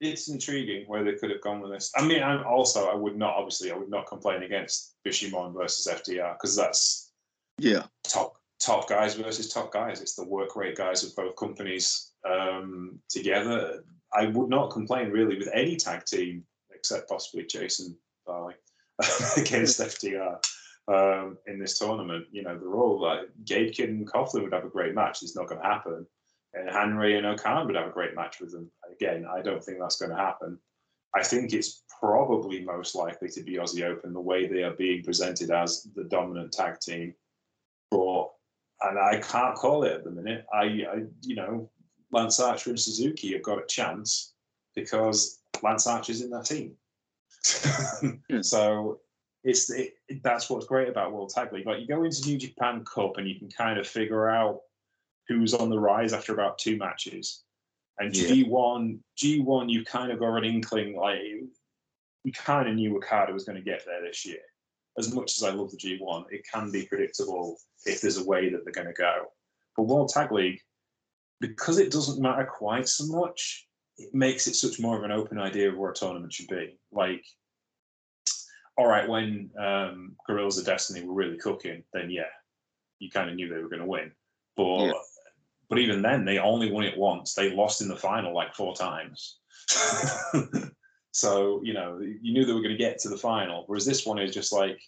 It's 0.00 0.28
intriguing 0.28 0.84
where 0.88 1.04
they 1.04 1.14
could 1.14 1.30
have 1.30 1.40
gone 1.40 1.60
with 1.60 1.72
this. 1.72 1.90
I 1.96 2.06
mean, 2.06 2.22
I'm 2.22 2.44
also 2.44 2.88
I 2.88 2.94
would 2.94 3.16
not 3.16 3.34
obviously 3.34 3.72
I 3.72 3.76
would 3.76 3.88
not 3.88 4.06
complain 4.06 4.42
against 4.42 4.94
Bishamon 5.06 5.54
versus 5.54 5.86
FTR 5.90 6.34
because 6.34 6.54
that's 6.54 7.12
yeah 7.58 7.84
top 8.04 8.36
top 8.60 8.90
guys 8.90 9.14
versus 9.14 9.50
top 9.50 9.72
guys. 9.72 10.02
It's 10.02 10.14
the 10.14 10.24
work 10.24 10.54
rate 10.54 10.76
guys 10.76 11.02
of 11.02 11.16
both 11.16 11.34
companies 11.36 12.12
um, 12.28 12.98
together. 13.08 13.84
I 14.12 14.26
would 14.26 14.50
not 14.50 14.70
complain 14.70 15.10
really 15.10 15.38
with 15.38 15.48
any 15.54 15.76
tag 15.76 16.04
team 16.04 16.44
except 16.86 17.08
possibly 17.08 17.44
Jason 17.44 17.96
Barley 18.26 18.54
against 19.36 19.80
FTR 19.80 20.38
um, 20.88 21.36
in 21.46 21.58
this 21.58 21.78
tournament. 21.78 22.26
You 22.30 22.42
know, 22.42 22.56
they're 22.56 22.74
all 22.74 23.00
like 23.00 23.28
Gabe 23.44 23.72
Kidd 23.72 23.90
and 23.90 24.10
Coughlin 24.10 24.42
would 24.42 24.52
have 24.52 24.64
a 24.64 24.70
great 24.70 24.94
match. 24.94 25.22
It's 25.22 25.36
not 25.36 25.48
going 25.48 25.60
to 25.60 25.66
happen. 25.66 26.06
And 26.54 26.70
Henry 26.70 27.18
and 27.18 27.26
O-Khan 27.26 27.66
would 27.66 27.76
have 27.76 27.88
a 27.88 27.92
great 27.92 28.14
match 28.14 28.40
with 28.40 28.52
them. 28.52 28.70
Again, 28.90 29.26
I 29.30 29.42
don't 29.42 29.62
think 29.62 29.78
that's 29.78 29.98
going 29.98 30.10
to 30.10 30.16
happen. 30.16 30.58
I 31.14 31.22
think 31.22 31.52
it's 31.52 31.82
probably 32.00 32.62
most 32.62 32.94
likely 32.94 33.28
to 33.30 33.42
be 33.42 33.54
Aussie 33.54 33.82
Open 33.82 34.12
the 34.12 34.20
way 34.20 34.46
they 34.46 34.62
are 34.62 34.74
being 34.74 35.02
presented 35.02 35.50
as 35.50 35.88
the 35.94 36.04
dominant 36.04 36.52
tag 36.52 36.78
team. 36.80 37.14
But 37.90 38.30
and 38.82 38.98
I 38.98 39.18
can't 39.20 39.56
call 39.56 39.84
it 39.84 39.92
at 39.92 40.04
the 40.04 40.10
minute. 40.10 40.44
I, 40.52 40.62
I 40.64 41.02
you 41.22 41.34
know, 41.34 41.70
Lance 42.12 42.38
Archer 42.38 42.70
and 42.70 42.80
Suzuki 42.80 43.32
have 43.32 43.42
got 43.42 43.62
a 43.62 43.66
chance 43.66 44.34
because 44.76 45.40
Lance 45.62 45.86
Archer's 45.88 46.20
in 46.20 46.30
that 46.30 46.44
team. 46.44 46.74
Hmm. 48.00 48.42
so 48.42 49.00
it's 49.42 49.70
it, 49.70 49.94
that's 50.22 50.50
what's 50.50 50.66
great 50.66 50.88
about 50.88 51.12
World 51.12 51.30
Tag 51.30 51.52
League. 51.52 51.66
Like 51.66 51.80
you 51.80 51.86
go 51.86 52.02
into 52.04 52.26
New 52.26 52.36
Japan 52.36 52.84
Cup 52.84 53.16
and 53.16 53.28
you 53.28 53.38
can 53.38 53.48
kind 53.48 53.78
of 53.78 53.86
figure 53.86 54.28
out 54.28 54.60
who's 55.28 55.54
on 55.54 55.70
the 55.70 55.78
rise 55.78 56.12
after 56.12 56.34
about 56.34 56.58
two 56.58 56.76
matches. 56.76 57.44
And 57.98 58.14
Yeah. 58.14 58.28
G1, 58.28 58.98
G1, 59.16 59.70
you 59.70 59.84
kind 59.84 60.12
of 60.12 60.18
got 60.18 60.36
an 60.36 60.44
inkling 60.44 60.96
like 60.96 61.20
you 61.20 62.32
kind 62.32 62.68
of 62.68 62.74
knew 62.74 62.96
Okada 62.96 63.32
was 63.32 63.44
going 63.44 63.56
to 63.56 63.62
get 63.64 63.84
there 63.86 64.02
this 64.02 64.26
year. 64.26 64.42
As 64.98 65.14
much 65.14 65.36
as 65.36 65.44
I 65.44 65.50
love 65.50 65.70
the 65.70 65.76
G1, 65.76 66.24
it 66.30 66.42
can 66.52 66.70
be 66.72 66.86
predictable 66.86 67.56
if 67.84 68.00
there's 68.00 68.18
a 68.18 68.24
way 68.24 68.48
that 68.50 68.64
they're 68.64 68.72
going 68.72 68.88
to 68.88 68.92
go. 68.92 69.26
But 69.76 69.84
World 69.84 70.08
Tag 70.08 70.32
League, 70.32 70.60
because 71.40 71.78
it 71.78 71.92
doesn't 71.92 72.20
matter 72.20 72.44
quite 72.44 72.88
so 72.88 73.06
much, 73.06 73.65
it 73.98 74.14
makes 74.14 74.46
it 74.46 74.54
such 74.54 74.80
more 74.80 74.96
of 74.96 75.04
an 75.04 75.12
open 75.12 75.38
idea 75.38 75.68
of 75.68 75.76
where 75.76 75.90
a 75.90 75.94
tournament 75.94 76.32
should 76.32 76.48
be. 76.48 76.78
Like, 76.92 77.24
all 78.76 78.86
right, 78.86 79.08
when 79.08 79.50
um, 79.58 80.16
Gorillas 80.26 80.58
of 80.58 80.66
Destiny 80.66 81.04
were 81.04 81.14
really 81.14 81.38
cooking, 81.38 81.82
then 81.92 82.10
yeah, 82.10 82.24
you 82.98 83.10
kind 83.10 83.30
of 83.30 83.36
knew 83.36 83.48
they 83.48 83.62
were 83.62 83.68
going 83.68 83.80
to 83.80 83.86
win. 83.86 84.12
But 84.56 84.86
Yeah. 84.86 84.92
but 85.68 85.78
even 85.78 86.02
then, 86.02 86.24
they 86.24 86.38
only 86.38 86.70
won 86.70 86.84
it 86.84 86.96
once. 86.96 87.34
They 87.34 87.52
lost 87.54 87.80
in 87.80 87.88
the 87.88 87.96
final 87.96 88.34
like 88.34 88.54
four 88.54 88.74
times. 88.74 89.38
so 91.12 91.62
you 91.64 91.72
know, 91.72 91.98
you 92.00 92.32
knew 92.32 92.44
they 92.44 92.52
were 92.52 92.60
going 92.60 92.76
to 92.76 92.76
get 92.76 92.98
to 93.00 93.08
the 93.08 93.16
final. 93.16 93.64
Whereas 93.66 93.86
this 93.86 94.04
one 94.04 94.18
is 94.18 94.34
just 94.34 94.52
like, 94.52 94.78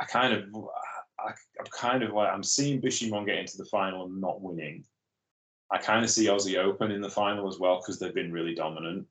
I 0.00 0.06
kind 0.06 0.32
of, 0.32 0.44
I, 1.18 1.32
I'm 1.58 1.66
kind 1.72 2.02
of 2.02 2.12
like, 2.12 2.32
I'm 2.32 2.42
seeing 2.42 2.80
Bishamon 2.80 3.26
get 3.26 3.38
into 3.38 3.58
the 3.58 3.66
final 3.66 4.06
and 4.06 4.18
not 4.18 4.40
winning. 4.40 4.84
I 5.72 5.78
kind 5.78 6.04
of 6.04 6.10
see 6.10 6.26
Aussie 6.26 6.56
Open 6.56 6.90
in 6.90 7.00
the 7.00 7.08
final 7.08 7.48
as 7.48 7.58
well 7.58 7.80
because 7.80 7.98
they've 7.98 8.14
been 8.14 8.32
really 8.32 8.54
dominant. 8.54 9.06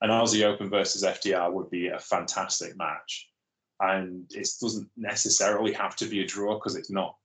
And 0.00 0.10
Aussie 0.10 0.44
Open 0.44 0.70
versus 0.70 1.02
FTR 1.02 1.52
would 1.52 1.70
be 1.70 1.88
a 1.88 1.98
fantastic 1.98 2.76
match. 2.76 3.28
And 3.80 4.30
it 4.32 4.48
doesn't 4.60 4.88
necessarily 4.96 5.72
have 5.72 5.96
to 5.96 6.06
be 6.06 6.20
a 6.20 6.26
draw 6.26 6.54
because 6.54 6.76
it's 6.76 6.90
not 6.90 7.16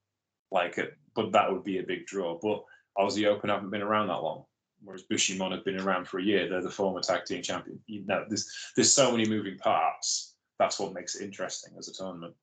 like 0.50 0.78
it, 0.78 0.96
but 1.14 1.32
that 1.32 1.50
would 1.50 1.64
be 1.64 1.78
a 1.78 1.82
big 1.82 2.06
draw. 2.06 2.38
But 2.40 2.64
Aussie 2.98 3.26
Open 3.26 3.50
haven't 3.50 3.70
been 3.70 3.82
around 3.82 4.08
that 4.08 4.22
long, 4.22 4.44
whereas 4.82 5.04
Bishamon 5.10 5.52
have 5.52 5.64
been 5.64 5.80
around 5.80 6.08
for 6.08 6.18
a 6.18 6.24
year. 6.24 6.48
They're 6.48 6.62
the 6.62 6.70
former 6.70 7.00
tag 7.00 7.24
team 7.24 7.42
champion. 7.42 7.80
You 7.86 8.04
know, 8.06 8.24
there's 8.28 8.50
there's 8.76 8.92
so 8.92 9.10
many 9.10 9.26
moving 9.26 9.58
parts. 9.58 10.34
That's 10.58 10.78
what 10.78 10.92
makes 10.92 11.14
it 11.14 11.24
interesting 11.24 11.72
as 11.78 11.88
a 11.88 11.92
tournament. 11.92 12.34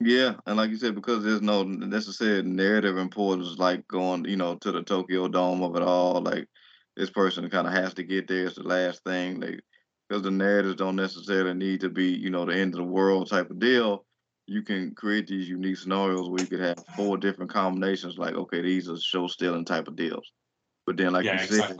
Yeah, 0.00 0.36
and 0.46 0.56
like 0.56 0.70
you 0.70 0.78
said, 0.78 0.94
because 0.94 1.22
there's 1.22 1.42
no 1.42 1.62
necessary 1.62 2.42
narrative 2.42 2.96
importance, 2.96 3.58
like 3.58 3.86
going, 3.86 4.24
you 4.24 4.36
know, 4.36 4.54
to 4.56 4.72
the 4.72 4.82
Tokyo 4.82 5.28
Dome 5.28 5.62
of 5.62 5.76
it 5.76 5.82
all. 5.82 6.22
Like 6.22 6.48
this 6.96 7.10
person 7.10 7.50
kind 7.50 7.66
of 7.66 7.74
has 7.74 7.92
to 7.94 8.02
get 8.02 8.26
there. 8.26 8.46
It's 8.46 8.56
the 8.56 8.62
last 8.62 9.04
thing. 9.04 9.40
Like 9.40 9.60
because 10.08 10.22
the 10.22 10.30
narratives 10.30 10.76
don't 10.76 10.96
necessarily 10.96 11.54
need 11.54 11.80
to 11.82 11.88
be, 11.88 12.06
you 12.06 12.30
know, 12.30 12.44
the 12.44 12.54
end 12.54 12.74
of 12.74 12.78
the 12.78 12.84
world 12.84 13.28
type 13.28 13.50
of 13.50 13.60
deal. 13.60 14.04
You 14.46 14.62
can 14.62 14.94
create 14.94 15.28
these 15.28 15.48
unique 15.48 15.76
scenarios 15.76 16.28
where 16.28 16.40
you 16.40 16.46
could 16.48 16.60
have 16.60 16.82
four 16.96 17.16
different 17.16 17.52
combinations. 17.52 18.18
Like, 18.18 18.34
okay, 18.34 18.62
these 18.62 18.88
are 18.88 18.98
show 18.98 19.28
stealing 19.28 19.64
type 19.64 19.86
of 19.86 19.94
deals. 19.94 20.32
But 20.86 20.96
then, 20.96 21.12
like 21.12 21.26
yeah, 21.26 21.42
you 21.42 21.46
said, 21.46 21.78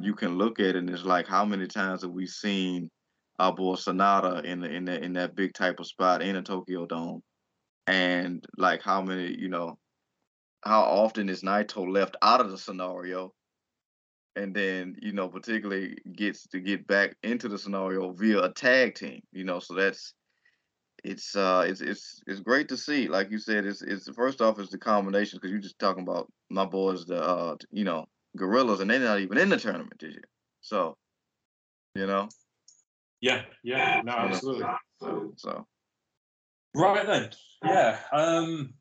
you 0.00 0.14
can 0.14 0.38
look 0.38 0.60
at 0.60 0.66
it 0.66 0.76
and 0.76 0.90
it's 0.90 1.04
like 1.04 1.26
how 1.26 1.44
many 1.44 1.66
times 1.66 2.02
have 2.02 2.12
we 2.12 2.26
seen 2.26 2.90
our 3.38 3.52
boy 3.52 3.74
Sanada 3.74 4.44
in 4.44 4.60
the 4.60 4.70
in 4.70 4.84
that 4.84 5.02
in 5.02 5.14
that 5.14 5.34
big 5.34 5.52
type 5.54 5.80
of 5.80 5.86
spot 5.86 6.22
in 6.22 6.36
a 6.36 6.42
Tokyo 6.42 6.86
Dome, 6.86 7.22
and 7.86 8.44
like 8.56 8.82
how 8.82 9.02
many 9.02 9.38
you 9.38 9.48
know, 9.48 9.78
how 10.64 10.82
often 10.82 11.28
is 11.28 11.42
Naito 11.42 11.90
left 11.90 12.16
out 12.22 12.40
of 12.40 12.50
the 12.50 12.58
scenario, 12.58 13.32
and 14.34 14.54
then 14.54 14.96
you 15.00 15.12
know 15.12 15.28
particularly 15.28 15.96
gets 16.12 16.46
to 16.48 16.60
get 16.60 16.86
back 16.86 17.16
into 17.22 17.48
the 17.48 17.58
scenario 17.58 18.12
via 18.12 18.42
a 18.42 18.52
tag 18.52 18.94
team, 18.94 19.22
you 19.32 19.44
know, 19.44 19.60
so 19.60 19.74
that's 19.74 20.14
it's 21.04 21.36
uh 21.36 21.64
it's 21.66 21.80
it's 21.80 22.20
it's 22.26 22.40
great 22.40 22.68
to 22.68 22.76
see. 22.76 23.08
Like 23.08 23.30
you 23.30 23.38
said 23.38 23.66
it's 23.66 23.82
it's 23.82 24.08
first 24.10 24.40
off 24.40 24.58
it's 24.58 24.70
the 24.70 24.78
combination 24.78 25.38
because 25.38 25.50
you're 25.50 25.60
just 25.60 25.78
talking 25.78 26.02
about 26.02 26.30
my 26.50 26.64
boys 26.64 27.04
the 27.04 27.22
uh 27.22 27.56
you 27.70 27.84
know 27.84 28.06
gorillas 28.36 28.80
and 28.80 28.90
they're 28.90 28.98
not 28.98 29.20
even 29.20 29.38
in 29.38 29.48
the 29.48 29.56
tournament 29.56 29.98
this 29.98 30.12
year 30.12 30.28
so 30.60 30.94
you 31.96 32.06
know? 32.06 32.28
Yeah, 33.20 33.42
yeah, 33.62 34.02
no, 34.04 34.12
absolutely. 34.12 34.66
so, 35.00 35.32
so 35.36 35.66
Right 36.74 37.06
then, 37.06 37.30
yeah. 37.64 37.98
Um, 38.12 38.74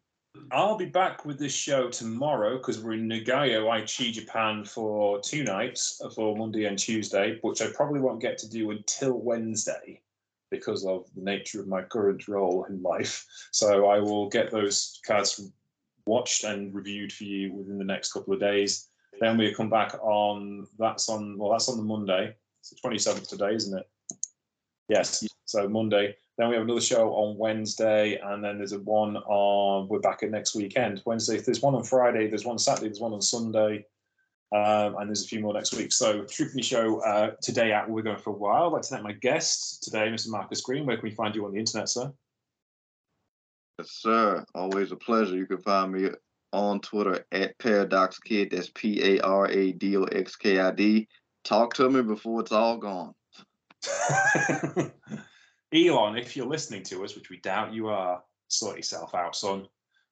I'll 0.52 0.78
be 0.78 0.86
back 0.86 1.26
with 1.26 1.39
this 1.39 1.54
show 1.54 1.89
tomorrow 1.89 2.58
because 2.58 2.80
we're 2.80 2.93
in 2.93 3.08
Nagoya, 3.08 3.62
Aichi, 3.62 4.12
Japan 4.12 4.63
for 4.63 5.19
two 5.21 5.43
nights 5.43 6.02
uh, 6.04 6.10
for 6.10 6.36
Monday 6.36 6.65
and 6.65 6.78
Tuesday, 6.78 7.39
which 7.41 7.62
I 7.62 7.67
probably 7.71 8.00
won't 8.00 8.21
get 8.21 8.38
to 8.39 8.50
do 8.50 8.71
until 8.71 9.13
Wednesday 9.13 10.02
because 10.52 10.86
of 10.86 11.06
the 11.15 11.21
nature 11.21 11.60
of 11.60 11.67
my 11.67 11.82
current 11.82 12.28
role 12.28 12.65
in 12.65 12.82
life. 12.82 13.26
So 13.52 13.88
I 13.88 14.00
will 14.00 14.30
get 14.30 14.52
those 14.52 15.00
cards 15.06 15.52
watched 16.06 16.43
and 16.43 16.74
reviewed 16.74 17.12
for 17.12 17.24
you 17.24 17.54
within 17.54 17.78
the 17.78 17.86
next 17.86 18.13
couple 18.13 18.34
of 18.34 18.39
days. 18.39 18.89
Then 19.19 19.38
we 19.38 19.54
come 19.54 19.69
back 19.69 19.95
on 20.02 20.67
that's 20.78 21.10
on 21.10 21.38
well 21.38 21.52
that's 21.52 21.69
on 21.69 21.78
the 21.78 21.84
Monday. 21.84 22.36
It's 22.60 22.69
the 22.69 22.88
27th 22.88 23.30
today, 23.30 23.56
isn't 23.56 23.78
it? 23.78 23.88
Yes. 24.89 25.26
So 25.45 25.67
Monday. 25.69 26.15
Then 26.38 26.50
we 26.50 26.56
have 26.56 26.63
another 26.63 26.82
show 26.82 27.13
on 27.13 27.38
Wednesday, 27.38 28.19
and 28.21 28.43
then 28.43 28.58
there's 28.58 28.74
a 28.74 28.80
one 28.80 29.15
on. 29.17 29.88
We're 29.88 30.00
back 30.00 30.21
at 30.24 30.32
next 30.32 30.56
weekend. 30.56 31.02
Wednesday. 31.06 31.39
There's 31.39 31.62
one 31.62 31.76
on 31.76 31.84
Friday. 31.84 32.28
There's 32.28 32.45
one 32.45 32.60
Saturday. 32.60 32.88
There's 32.88 33.00
one 33.00 33.13
on 33.13 33.21
Sunday, 33.21 33.86
um, 34.54 34.98
and 34.98 35.08
there's 35.10 35.24
a 35.24 35.28
few 35.28 35.39
more 35.39 35.54
next 35.54 35.74
week. 35.74 35.93
So 35.93 36.24
Troopany 36.24 36.63
Show 36.63 37.00
uh, 37.02 37.32
today 37.41 37.71
out. 37.71 37.89
We're 37.89 38.02
going 38.02 38.17
for 38.17 38.32
a 38.32 38.38
while. 38.38 38.65
I'd 38.65 38.74
like 38.74 38.82
to 38.82 38.89
thank 38.89 39.04
my 39.04 39.13
guest 39.13 39.84
today, 39.84 40.08
Mr. 40.10 40.30
Marcus 40.30 40.62
Green. 40.62 40.86
Where 40.86 40.98
can 40.98 41.04
we 41.04 41.15
find 41.15 41.34
you 41.36 41.45
on 41.45 41.54
the 41.54 41.60
internet, 41.60 41.88
sir? 41.88 42.12
yes 43.78 43.91
sir 43.91 44.45
always 44.54 44.91
a 44.91 44.95
pleasure 44.95 45.36
you 45.36 45.45
can 45.45 45.58
find 45.58 45.91
me 45.91 46.10
on 46.54 46.80
twitter 46.80 47.26
at 47.32 47.58
paradox 47.58 48.19
kid 48.19 48.50
that's 48.52 48.69
p-a-r-a-d-o-x-k-i-d 48.74 49.28
talk 51.43 51.74
to 51.74 51.89
me 51.89 52.02
before 52.02 52.39
it's 52.41 52.52
all 52.54 52.78
gone 52.78 53.13
Elon, 55.73 56.17
if 56.17 56.36
you're 56.36 56.45
listening 56.45 56.84
to 56.84 57.04
us, 57.04 57.15
which 57.15 57.30
we 57.30 57.38
doubt 57.38 57.73
you 57.73 57.88
are, 57.88 58.23
sort 58.47 58.78
yourself 58.78 59.15
out, 59.15 59.36
son. 59.36 59.67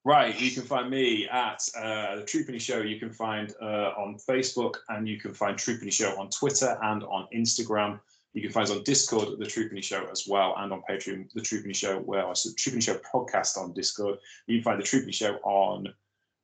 Right, 0.06 0.38
you 0.38 0.50
can 0.50 0.64
find 0.64 0.90
me 0.90 1.26
at 1.28 1.66
uh, 1.78 2.16
the 2.16 2.22
Troopany 2.22 2.60
Show. 2.60 2.82
You 2.82 2.98
can 2.98 3.10
find 3.10 3.54
uh, 3.62 3.92
on 3.96 4.18
Facebook, 4.28 4.74
and 4.90 5.08
you 5.08 5.18
can 5.18 5.32
find 5.32 5.56
Troopany 5.56 5.90
Show 5.90 6.20
on 6.20 6.28
Twitter 6.28 6.76
and 6.82 7.02
on 7.04 7.26
Instagram. 7.34 7.98
You 8.34 8.42
can 8.42 8.50
find 8.50 8.68
us 8.68 8.76
on 8.76 8.82
Discord, 8.82 9.38
the 9.38 9.46
Troopany 9.46 9.82
Show 9.82 10.06
as 10.12 10.26
well, 10.28 10.54
and 10.58 10.72
on 10.74 10.82
Patreon, 10.90 11.32
the 11.32 11.40
Troopany 11.40 11.74
Show, 11.74 12.00
where 12.00 12.28
it's 12.30 12.42
the 12.42 12.50
Troopany 12.50 12.82
Show 12.82 12.98
podcast 13.14 13.56
on 13.56 13.72
Discord. 13.72 14.18
You 14.46 14.58
can 14.58 14.64
find 14.64 14.78
the 14.78 14.84
Troopany 14.84 15.14
Show 15.14 15.36
on 15.36 15.86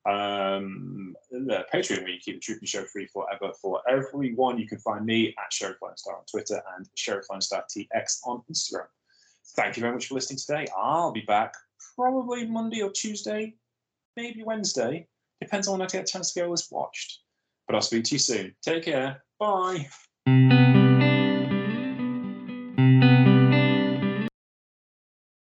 um, 0.06 1.14
the 1.30 1.66
Patreon, 1.74 2.00
where 2.00 2.10
you 2.10 2.20
keep 2.20 2.40
the 2.42 2.54
Troopany 2.54 2.66
Show 2.66 2.84
free 2.84 3.08
forever 3.08 3.52
for 3.60 3.82
everyone. 3.86 4.58
You 4.58 4.68
can 4.68 4.78
find 4.78 5.04
me 5.04 5.34
at 5.36 5.52
Sheriff 5.52 5.82
Lone 5.82 5.98
Star 5.98 6.16
on 6.16 6.24
Twitter 6.30 6.62
and 6.76 6.88
Sheriff 6.94 7.26
Lone 7.30 7.42
Star 7.42 7.64
TX 7.68 8.20
on 8.24 8.42
Instagram. 8.50 8.86
Thank 9.56 9.76
you 9.76 9.80
very 9.80 9.92
much 9.92 10.06
for 10.06 10.14
listening 10.14 10.38
today. 10.38 10.66
I'll 10.76 11.12
be 11.12 11.22
back 11.22 11.54
probably 11.96 12.46
Monday 12.46 12.82
or 12.82 12.90
Tuesday, 12.90 13.54
maybe 14.16 14.42
Wednesday. 14.42 15.06
Depends 15.40 15.68
on 15.68 15.78
when 15.78 15.82
I 15.82 15.90
get 15.90 16.08
a 16.08 16.12
chance 16.12 16.32
to 16.32 16.40
get 16.40 16.46
all 16.46 16.52
this 16.52 16.68
watched. 16.70 17.20
But 17.66 17.76
I'll 17.76 17.82
speak 17.82 18.04
to 18.04 18.14
you 18.14 18.18
soon. 18.18 18.54
Take 18.62 18.84
care. 18.84 19.22
Bye. 19.38 19.88